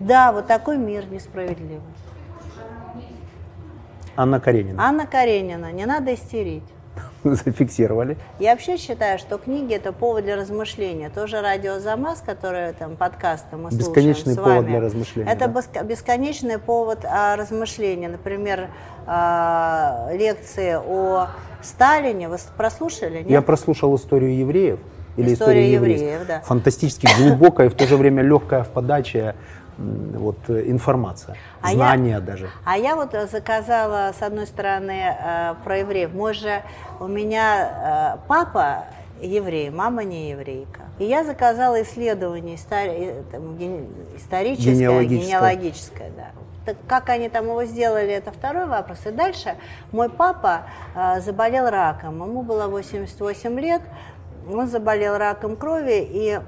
[0.00, 1.80] Да, вот такой мир несправедливый.
[4.16, 4.82] Анна Каренина.
[4.82, 6.64] Анна Каренина, не надо истерить.
[7.24, 8.16] Зафиксировали.
[8.38, 11.10] Я вообще считаю, что книги это повод для размышления.
[11.10, 14.66] Тоже радио Замаз, которое там подкасты мы Бесконечный слушаем с повод вами.
[14.68, 15.60] для размышления, Это да.
[15.60, 18.08] беско- бесконечный повод а, размышления.
[18.08, 18.68] Например,
[19.06, 21.28] а, лекции о
[21.62, 22.28] Сталине.
[22.28, 23.18] Вы прослушали?
[23.18, 23.30] Нет?
[23.30, 24.78] Я прослушал историю евреев.
[25.16, 26.26] Или Историю историю евреев, евреев.
[26.28, 26.40] да.
[26.44, 29.34] Фантастически глубокая и в то же время легкая в подаче
[29.78, 31.36] вот, э, информация.
[31.62, 32.50] А я- Знания даже.
[32.64, 36.12] А я вот э, заказала, с одной стороны, э, про евреев.
[36.12, 36.62] Мой же,
[37.00, 38.84] у меня папа
[39.22, 40.82] еврей, мама не еврейка.
[40.98, 43.22] И я заказала исследование истори-
[44.16, 45.26] историческое, Генеалогическое.
[45.26, 46.24] генеалогическое, да.
[46.66, 48.98] Так как они там его сделали, это второй вопрос.
[49.06, 49.54] И дальше
[49.92, 50.62] мой папа
[50.94, 52.20] э, заболел раком.
[52.22, 53.82] Ему было 88 лет.
[54.52, 56.40] Он заболел раком крови, и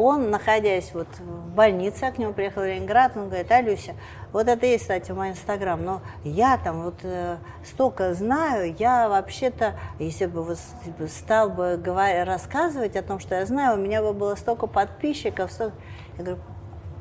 [0.00, 3.94] он, находясь вот в больнице, я к нему приехал в Ленинград, он говорит, Алюся,
[4.32, 9.74] вот это есть, кстати, мой инстаграм, но я там вот э, столько знаю, я вообще-то,
[9.98, 14.12] если бы типа, стал бы говор- рассказывать о том, что я знаю, у меня бы
[14.12, 15.76] было столько подписчиков, столько...
[16.16, 16.42] я говорю,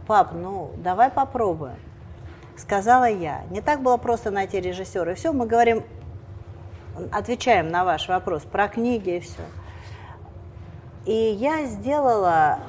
[0.05, 1.77] пап, ну давай попробуем.
[2.57, 3.43] Сказала я.
[3.51, 5.13] Не так было просто найти режиссера.
[5.13, 5.85] И все, мы говорим,
[7.13, 9.43] отвечаем на ваш вопрос про книги и все.
[11.05, 12.59] И я сделала,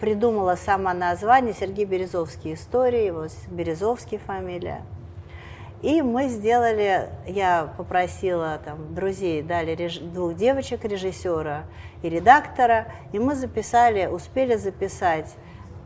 [0.00, 4.82] придумала сама название Сергей Березовский истории, его Березовский фамилия.
[5.82, 11.64] И мы сделали, я попросила там друзей, дали реж- двух девочек режиссера
[12.02, 15.34] и редактора, и мы записали, успели записать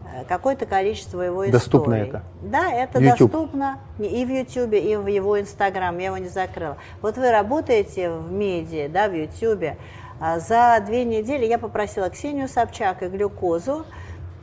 [0.05, 1.53] э, какое-то количество его историй.
[1.53, 2.23] Доступно это?
[2.41, 3.33] Да, это YouTube?
[3.33, 6.77] доступно и в YouTube, и в его Инстаграм, я его не закрыла.
[7.03, 9.77] Вот вы работаете в медиа, да, в YouTube,
[10.21, 13.87] за две недели я попросила Ксению Собчак и Глюкозу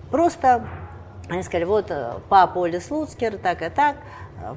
[0.09, 0.65] просто
[1.29, 3.97] Они сказали, вот э, папа Оли Слуцкер, так и так,
[4.41, 4.55] э,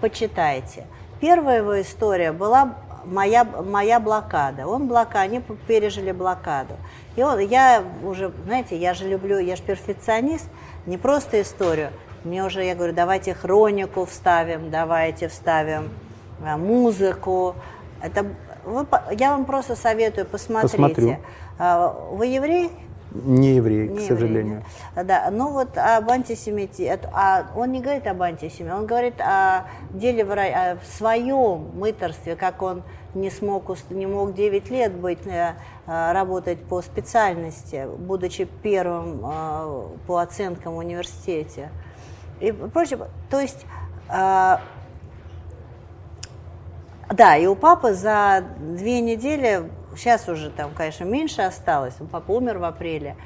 [0.00, 0.86] почитайте.
[1.20, 2.74] Первая его история была
[3.04, 4.66] моя, моя блокада.
[4.66, 6.74] Он блокада, они пережили блокаду.
[7.14, 10.48] И он, я уже, знаете, я же люблю, я же перфекционист,
[10.86, 11.90] не просто историю.
[12.24, 15.90] Мне уже, я говорю, давайте хронику вставим, давайте вставим
[16.44, 17.54] а, музыку.
[18.02, 18.26] Это,
[18.66, 18.86] вы,
[19.18, 20.76] я вам просто советую, посмотрите.
[20.76, 21.16] Посмотрю.
[21.58, 22.70] А, вы еврей?
[23.12, 24.62] Не еврей, не к сожалению.
[24.92, 29.64] Еврей, да, ну вот об антисемите, а он не говорит об антисемите, он говорит о
[29.90, 32.82] деле в, о своем мыторстве, как он
[33.14, 35.54] не смог, не мог 9 лет быть, э,
[35.86, 41.70] э, работать по специальности, будучи первым э, по оценкам в университете.
[42.40, 42.98] И прочее.
[43.30, 43.64] То есть,
[47.10, 51.94] да, и у папы за две недели Сейчас уже там, конечно, меньше осталось.
[52.12, 53.16] Папа умер в апреле.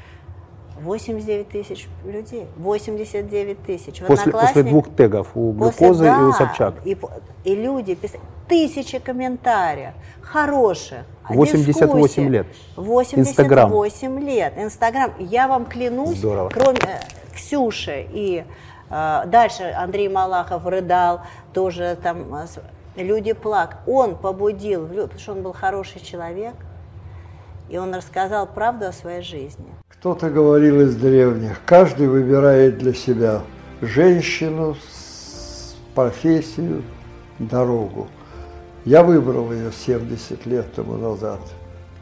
[0.80, 2.46] 89 тысяч людей.
[2.56, 4.00] 89 тысяч.
[4.00, 6.74] После, после двух тегов у глюкозы после, да, и у Собчак.
[6.84, 6.96] И,
[7.44, 11.00] и люди писали тысячи комментариев, хороших.
[11.28, 12.20] 88 дискуссии.
[12.20, 12.46] лет.
[12.76, 14.24] 88 Инстаграм.
[14.24, 14.54] лет.
[14.56, 15.12] Инстаграм.
[15.18, 16.48] Я вам клянусь, Здорово.
[16.48, 17.00] кроме э,
[17.34, 18.44] Ксюши и
[18.88, 21.20] э, дальше Андрей Малахов рыдал,
[21.52, 22.46] тоже там э,
[22.96, 23.80] люди плакали.
[23.86, 26.54] Он побудил, потому что он был хороший человек,
[27.68, 29.66] и он рассказал правду о своей жизни.
[29.88, 33.42] Кто-то говорил из древних, каждый выбирает для себя
[33.80, 34.76] женщину,
[35.94, 36.82] профессию,
[37.38, 38.08] дорогу.
[38.84, 41.40] Я выбрал ее 70 лет тому назад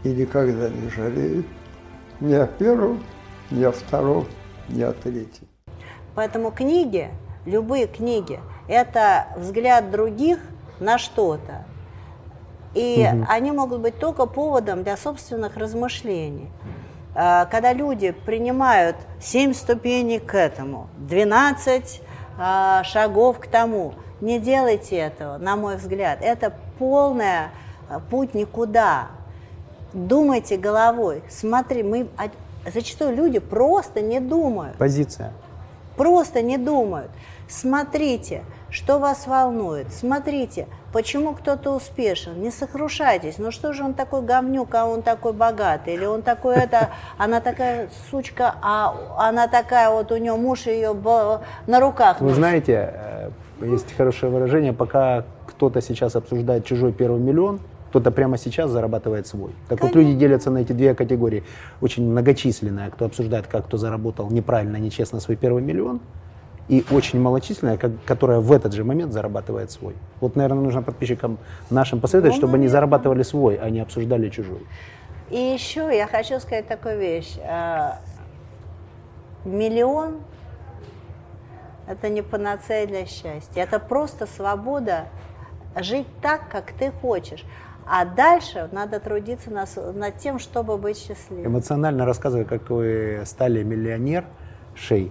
[0.05, 1.45] и никогда не жалею
[2.21, 3.03] ни о первом,
[3.51, 4.27] ни о втором,
[4.69, 5.49] ни о третьем.
[6.15, 7.11] Поэтому книги,
[7.47, 10.39] любые книги, это взгляд других–
[10.81, 11.65] на что-то.
[12.75, 13.25] И угу.
[13.29, 16.51] они могут быть только поводом для собственных размышлений.
[17.15, 22.03] А, когда люди принимают 7 ступеней к этому, 12
[22.39, 26.19] а, шагов к тому, не делайте этого, на мой взгляд.
[26.21, 27.49] Это полный
[27.89, 29.09] а, путь никуда.
[29.93, 31.23] Думайте головой.
[31.29, 32.09] Смотри, мы
[32.73, 34.77] зачастую люди просто не думают.
[34.77, 35.33] Позиция.
[35.97, 37.11] Просто не думают.
[37.49, 39.93] Смотрите, что вас волнует?
[39.93, 42.41] Смотрите, почему кто-то успешен?
[42.43, 43.39] Не сокрушайтесь.
[43.39, 45.95] Ну что же он такой говнюк, а он такой богатый?
[45.95, 50.95] Или он такой это, она такая сучка, а она такая вот у нее муж ее
[51.67, 52.21] на руках.
[52.21, 53.31] Вы знаете, э,
[53.63, 59.53] есть хорошее выражение, пока кто-то сейчас обсуждает чужой первый миллион, кто-то прямо сейчас зарабатывает свой.
[59.69, 59.99] Так Конечно.
[60.01, 61.43] вот люди делятся на эти две категории.
[61.81, 66.01] Очень многочисленная, кто обсуждает, как кто заработал неправильно, нечестно свой первый миллион–
[66.69, 69.95] и очень малочисленная, как, которая в этот же момент зарабатывает свой.
[70.21, 71.39] Вот, наверное, нужно подписчикам
[71.71, 72.67] нашим посоветовать, ну, чтобы наверное.
[72.67, 74.67] они зарабатывали свой, а не обсуждали чужой.
[75.31, 77.37] И еще я хочу сказать такую вещь.
[77.43, 78.01] А,
[79.45, 80.19] миллион–
[81.89, 83.63] это не панацея для счастья.
[83.63, 85.07] Это просто свобода
[85.77, 87.45] жить так, как ты хочешь.
[87.91, 91.47] А дальше надо трудиться над, над тем, чтобы быть счастливым.
[91.47, 94.27] Эмоционально рассказывай, как вы стали миллионер,
[94.75, 95.11] шей.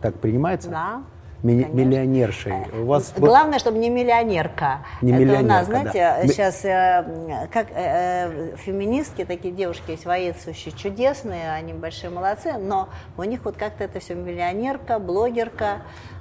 [0.00, 0.70] Так принимается?
[0.70, 1.02] Да.
[1.42, 2.52] Ми- миллионершей.
[2.82, 4.80] У вас Главное, чтобы не миллионерка.
[5.00, 6.26] Не Это миллионерка, у нас, знаете, да.
[6.26, 12.90] сейчас э, как э, э, феминистки, такие девушки есть воинствующие, чудесные, они большие молодцы, но
[13.16, 15.78] у них вот как-то это все миллионерка, блогерка.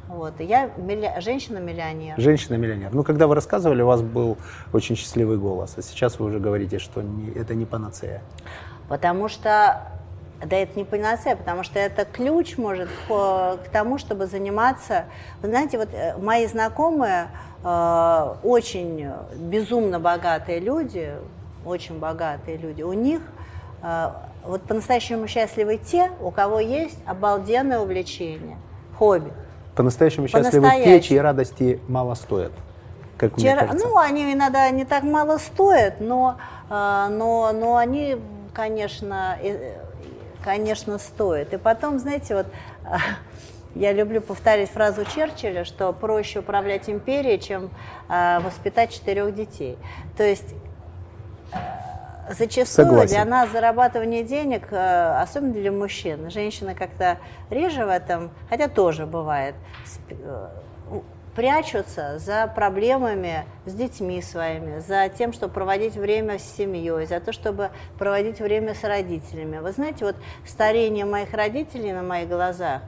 [0.07, 0.39] Вот.
[0.39, 1.11] И я милли...
[1.19, 2.15] женщина-миллионер.
[2.17, 2.91] Женщина-миллионер.
[2.93, 4.37] Ну, когда вы рассказывали, у вас был
[4.71, 8.21] очень счастливый голос, а сейчас вы уже говорите, что не, это не панацея.
[8.87, 9.98] Потому что
[10.45, 15.05] да это не панацея, потому что это ключ, может, к тому, чтобы заниматься.
[15.41, 17.27] Вы знаете, вот э, мои знакомые,
[17.63, 21.13] э, очень безумно богатые люди,
[21.65, 23.21] очень богатые люди, у них
[23.83, 24.11] э,
[24.45, 28.57] вот по-настоящему счастливы те, у кого есть обалденное увлечение,
[28.97, 29.33] хобби.
[29.75, 32.51] По-настоящему счастливы те, чьи радости мало стоят.
[33.17, 36.37] Как мне Чьи, ну, они иногда не так мало стоят, но,
[36.69, 38.17] но, но они,
[38.53, 39.37] конечно,
[40.49, 41.53] конечно, стоит.
[41.53, 42.47] И потом, знаете, вот
[43.75, 47.69] я люблю повторить фразу Черчилля, что проще управлять империей, чем
[48.09, 49.77] э, воспитать четырех детей.
[50.17, 50.55] То есть
[51.53, 53.09] э, зачастую Согласен.
[53.09, 57.17] для нас зарабатывание денег, э, особенно для мужчин, женщины как-то
[57.51, 59.53] реже в этом, хотя тоже бывает,
[61.39, 67.31] прячутся за проблемами с детьми своими, за тем, чтобы проводить время с семьей, за то,
[67.31, 69.59] чтобы проводить время с родителями.
[69.59, 72.81] Вы знаете, вот старение моих родителей на моих глазах,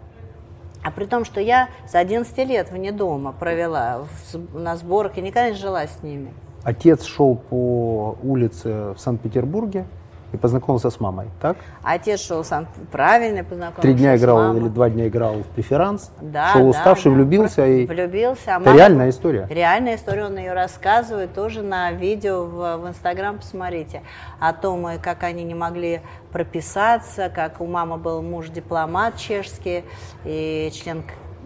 [0.83, 4.05] а при том, что я с 11 лет вне дома провела
[4.53, 6.33] на сборах и никогда не жила с ними.
[6.65, 9.85] Отец шел по улице в Санкт-Петербурге,
[10.31, 11.57] и познакомился с мамой, так?
[11.83, 14.61] Отец шел сам правильно, познакомился Три дня играл мамой.
[14.61, 17.15] или два дня играл в преферанс, Да, шел да, уставший, да.
[17.17, 17.85] влюбился и...
[17.85, 18.55] Влюбился.
[18.55, 19.47] а Это мама- реальная история.
[19.49, 24.01] Реальная история, он ее рассказывает тоже на видео в, в Инстаграм, посмотрите,
[24.39, 26.01] о том, э, как они не могли
[26.31, 29.83] прописаться, как у мамы был муж-дипломат чешский
[30.25, 31.03] и член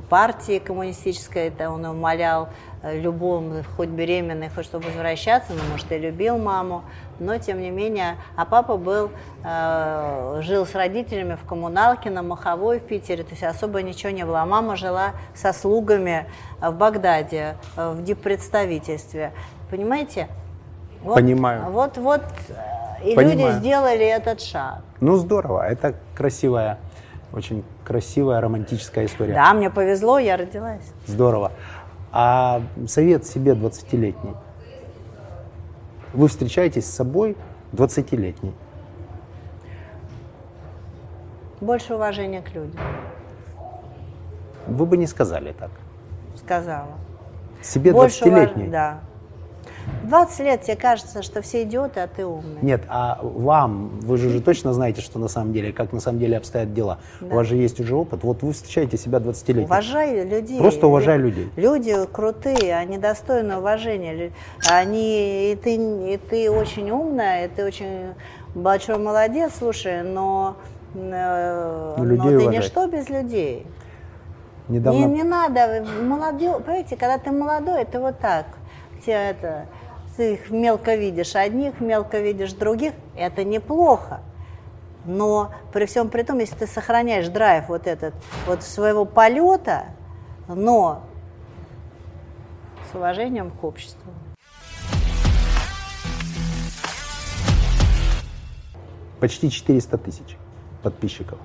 [0.10, 2.50] партии коммунистической, это он умолял
[2.84, 6.84] э, любому, хоть беременный, хоть чтобы возвращаться, но, может, и любил маму,
[7.20, 9.12] но, тем не менее, а папа был,
[9.44, 14.26] э, жил с родителями в коммуналке на Маховой в Питере, то есть особо ничего не
[14.26, 16.28] было, а мама жила со слугами
[16.62, 19.32] э, в Багдаде, э, в диппредставительстве,
[19.70, 20.28] понимаете?
[21.04, 21.72] Вот, Понимаю.
[21.72, 23.38] Вот, вот, э, и Понимаю.
[23.38, 24.82] люди сделали этот шаг.
[25.00, 26.80] Ну, здорово, это красивая,
[27.32, 29.34] очень красивая романтическая история.
[29.34, 30.82] Да, мне повезло, я родилась.
[31.06, 31.52] Здорово.
[32.12, 34.34] А совет себе 20-летний.
[36.16, 37.36] Вы встречаетесь с собой
[37.74, 38.54] 20-летний.
[41.60, 42.80] Больше уважения к людям,
[44.68, 45.72] Вы бы не сказали так.
[46.38, 46.88] сказала.
[47.62, 48.64] Себе Больше 20-летний.
[48.66, 49.00] уваж- Да.
[50.04, 52.60] 20 лет тебе кажется, что все идиоты, а ты умный.
[52.62, 56.20] Нет, а вам, вы же, же точно знаете, что на самом деле, как на самом
[56.20, 57.00] деле обстоят дела.
[57.22, 58.24] У вас же есть уже опыт.
[58.24, 59.66] Вот вы встречаете себя 20-летним.
[59.66, 60.60] Уважай людей.
[60.60, 61.50] Просто уважай Лю- людей.
[61.56, 64.32] Люди крутые, они достойны уважения.
[64.70, 68.14] Они, и ты, и ты очень умная, и ты очень
[68.54, 70.56] большой молодец, слушай, но,
[70.94, 72.58] э, Но но людей ты уважай.
[72.58, 73.66] ничто без людей.
[74.68, 78.46] Недавно Не, не надо, молодежь, понимаете, когда ты молодой, это вот так.
[79.06, 79.68] Тебя это,
[80.18, 84.22] ты их мелко видишь одних, мелко видишь других, это неплохо.
[85.06, 88.16] Но при всем при том, если ты сохраняешь драйв вот этот,
[88.48, 89.86] вот своего полета,
[90.48, 91.04] но
[92.92, 94.12] с уважением к обществу.
[99.20, 100.38] почти 400 тысяч
[100.84, 101.40] подписчиков.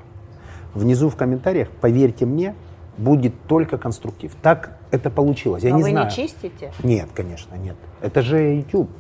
[0.74, 2.54] Внизу в комментариях, поверьте мне,
[3.00, 4.32] будет только конструктив.
[4.42, 5.62] Так это получилось.
[5.62, 6.06] Я Но не вы знаю.
[6.06, 6.72] не чистите?
[6.82, 7.76] Нет, конечно, нет.
[8.00, 8.90] Это же YouTube.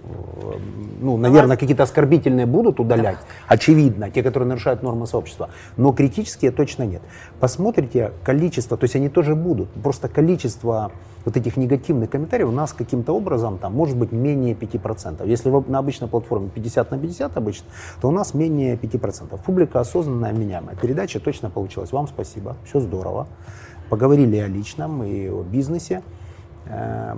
[1.00, 5.50] Ну, наверное, какие-то оскорбительные будут удалять, очевидно, те, которые нарушают нормы сообщества.
[5.76, 7.02] Но критические точно нет.
[7.40, 10.92] Посмотрите количество, то есть они тоже будут, просто количество
[11.24, 15.26] вот этих негативных комментариев у нас каким-то образом там может быть менее 5%.
[15.28, 17.66] Если вы на обычной платформе 50 на 50 обычно,
[18.00, 19.38] то у нас менее 5%.
[19.44, 20.76] Публика осознанная, меняемая.
[20.76, 21.92] Передача точно получилась.
[21.92, 23.26] Вам спасибо, все здорово.
[23.90, 26.02] Поговорили о личном и о бизнесе.
[26.66, 27.16] Э,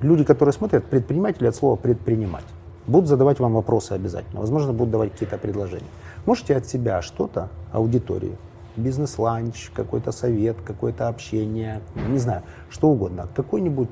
[0.00, 2.44] Люди, которые смотрят, предприниматели от слова предпринимать,
[2.86, 4.40] будут задавать вам вопросы обязательно.
[4.40, 5.88] Возможно, будут давать какие-то предложения.
[6.26, 8.36] Можете от себя что-то аудитории,
[8.76, 13.88] бизнес-ланч, какой-то совет, какое-то общение, не знаю, что угодно, какой-нибудь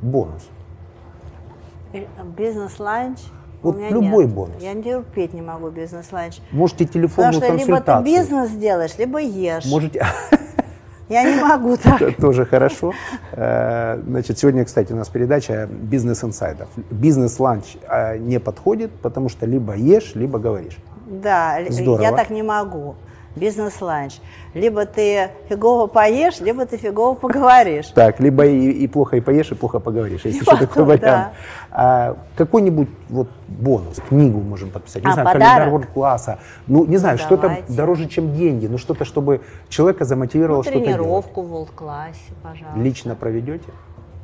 [0.00, 0.48] бонус.
[1.92, 2.06] Э,
[2.36, 3.18] Бизнес-ланч?
[3.72, 4.34] Вот любой нет.
[4.34, 4.56] бонус.
[4.60, 6.38] Я терпеть не могу бизнес-ланч.
[6.52, 9.64] Можете Потому телефонную что либо ты бизнес делаешь, либо ешь.
[9.66, 10.04] Можете,
[11.08, 12.02] Я не могу так.
[12.02, 12.92] Это тоже хорошо.
[13.32, 16.68] Э, Значит, сегодня, кстати, у нас передача бизнес-инсайдов.
[16.90, 20.78] Бизнес-ланч э, не подходит, потому что либо ешь, либо говоришь.
[21.06, 22.02] Да, Здорово.
[22.02, 22.96] я так не могу.
[23.36, 24.14] Бизнес-ланч.
[24.54, 27.86] Либо ты фигово поешь, либо ты фигово поговоришь.
[27.94, 30.24] Так, либо и, и плохо и поешь, и плохо поговоришь.
[30.24, 31.02] Еще Вот, такой вариант.
[31.02, 31.32] да.
[31.70, 35.64] А, какой-нибудь вот бонус, книгу можем подписать, не А, знаю, подарок?
[35.68, 36.38] календарь класса.
[36.66, 37.72] Ну, не знаю, что-то давайте.
[37.72, 42.80] дороже, чем деньги, ну что-то, чтобы человека замотивировало Ну, что-то тренировку в волк-классе, пожалуйста.
[42.80, 43.68] Лично проведете?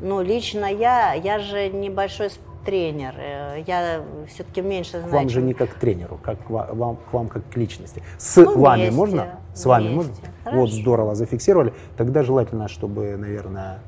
[0.01, 2.31] Ну, лично я, я же небольшой
[2.65, 3.15] тренер.
[3.19, 6.69] э, Я все-таки меньше знаю, К вам же не как к тренеру, как к ва-
[6.73, 8.03] вам, к вам как к личности.
[8.19, 9.27] С Ну, вами вместе, можно?
[9.55, 9.97] С вами вместе.
[10.11, 10.27] можно?
[10.45, 10.61] Хорошо.
[10.61, 11.73] Вот здорово, зафиксировали.
[11.97, 13.81] Тогда желательно, чтобы, наверное,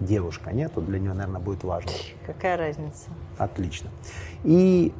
[0.00, 0.72] девушка, нет?
[0.74, 1.90] Вот для нее, наверное, будет важно.
[2.26, 3.10] Какая разница?
[3.38, 3.90] Отлично.
[4.44, 4.92] И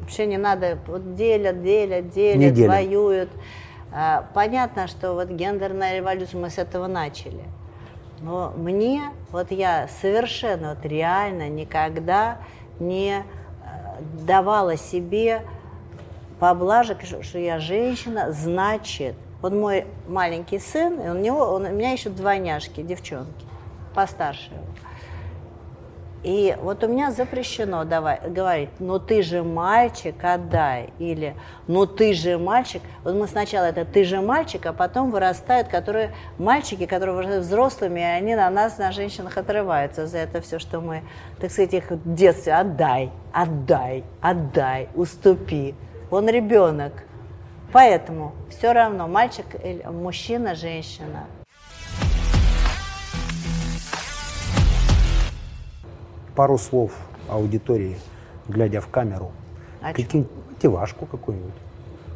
[0.00, 2.70] Вообще не надо, вот делят, делят, делят, Не делим.
[2.70, 3.30] воюют.
[3.92, 7.44] А, Понятно, что вот гендерная революция, мы с этого начали.
[8.22, 12.38] Но мне, вот я совершенно, вот реально никогда
[12.78, 13.22] не э,
[14.24, 15.42] давала себе
[16.38, 21.90] поблажек, что, я женщина, значит, вот мой маленький сын, и у него, он, у меня
[21.90, 23.44] еще двойняшки, девчонки,
[23.92, 24.64] постарше его.
[26.22, 30.92] И вот у меня запрещено давай, говорить, ну ты же мальчик, отдай.
[31.00, 31.34] Или
[31.66, 32.80] ну ты же мальчик.
[33.02, 38.00] Вот мы сначала это ты же мальчик, а потом вырастают которые, мальчики, которые вырастают взрослыми,
[38.00, 41.02] и они на нас, на женщинах отрываются за это все, что мы,
[41.40, 45.74] так сказать, их в детстве отдай, отдай, отдай, уступи.
[46.10, 46.92] Он ребенок.
[47.72, 49.46] Поэтому все равно мальчик,
[49.90, 51.26] мужчина, женщина.
[56.34, 56.92] Пару слов
[57.28, 57.96] аудитории,
[58.48, 59.32] глядя в камеру.
[59.80, 59.94] Чем?
[59.94, 61.54] Каким мотивашку какую-нибудь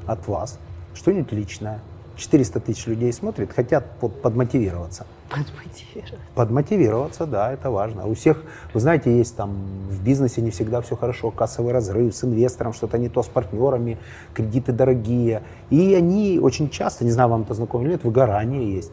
[0.07, 0.59] от вас,
[0.95, 1.81] что-нибудь личное.
[2.17, 5.07] 400 тысяч людей смотрят, хотят под- подмотивироваться.
[5.29, 6.19] Подмотивировать.
[6.35, 8.07] Подмотивироваться, да, это важно.
[8.07, 8.43] У всех,
[8.73, 9.51] вы знаете, есть там
[9.91, 13.99] в бизнесе не всегда все хорошо, кассовый разрыв с инвестором, что-то не то с партнерами,
[14.33, 15.43] кредиты дорогие.
[15.69, 18.93] И они очень часто, не знаю, вам это знакомо или нет, выгорание есть.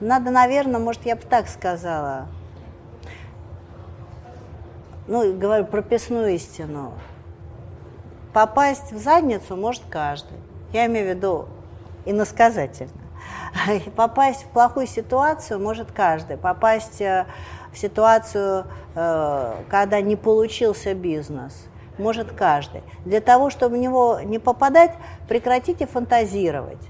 [0.00, 2.26] Надо, наверное, может, я бы так сказала.
[5.08, 6.92] Ну, говорю прописную истину.
[8.34, 10.36] Попасть в задницу может каждый.
[10.70, 11.46] Я имею в виду
[12.04, 12.92] иносказательно.
[13.96, 16.36] Попасть в плохую ситуацию может каждый.
[16.36, 17.24] Попасть э,
[17.72, 21.54] в ситуацию, э, когда не получился бизнес,
[21.96, 22.82] может каждый.
[23.06, 24.92] Для того, чтобы в него не попадать,
[25.26, 26.86] прекратите фантазировать.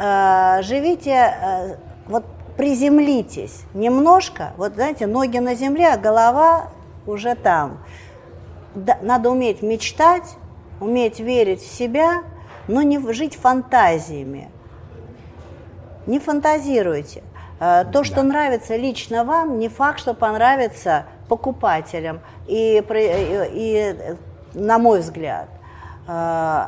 [0.00, 1.76] Э, Живите,
[2.06, 2.24] вот
[2.56, 6.71] приземлитесь немножко, вот знаете, ноги на земле, а голова
[7.06, 7.78] уже там.
[8.74, 10.36] Да, Надо уметь мечтать,
[10.80, 12.22] уметь верить в себя,
[12.68, 14.50] но не жить фантазиями.
[16.06, 17.22] Не фантазируйте.
[17.60, 22.20] Э, То, что нравится лично вам, не факт, что понравится покупателям.
[22.46, 24.16] И, и- и, э,
[24.54, 25.48] на мой взгляд,
[26.08, 26.64] э,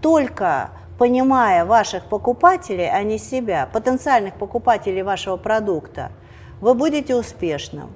[0.00, 6.12] только понимая ваших покупателей, а не себя, потенциальных покупателей вашего продукта,
[6.60, 7.90] вы будете успешным.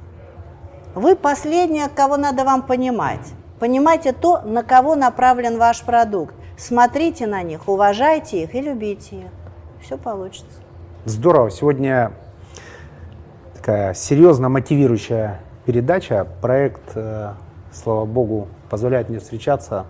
[0.98, 3.32] Вы последнее, кого надо вам понимать.
[3.60, 6.34] Понимайте то, на кого направлен ваш продукт.
[6.56, 9.30] Смотрите на них, уважайте их и любите их.
[9.80, 10.60] Все получится.
[11.04, 11.52] Здорово.
[11.52, 12.10] Сегодня
[13.54, 16.26] такая серьезно мотивирующая передача.
[16.42, 17.34] Проект, э,
[17.72, 19.86] слава богу, позволяет мне встречаться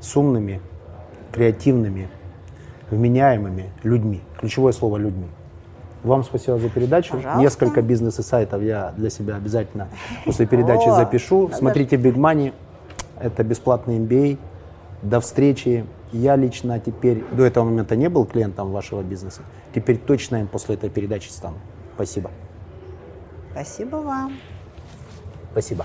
[0.00, 0.60] с умными,
[1.30, 2.08] креативными,
[2.90, 4.22] вменяемыми людьми.
[4.40, 5.28] Ключевое слово «людьми».
[6.04, 7.12] Вам спасибо за передачу.
[7.12, 7.40] Пожалуйста.
[7.40, 9.88] Несколько бизнес и сайтов я для себя обязательно
[10.24, 11.50] после передачи запишу.
[11.52, 12.52] Смотрите Big Money.
[13.20, 14.38] Это бесплатный MBA.
[15.02, 15.84] До встречи.
[16.12, 19.42] Я лично теперь, до этого момента не был клиентом вашего бизнеса.
[19.74, 21.56] Теперь точно им после этой передачи стану.
[21.94, 22.30] Спасибо.
[23.52, 24.32] Спасибо вам.
[25.52, 25.84] Спасибо.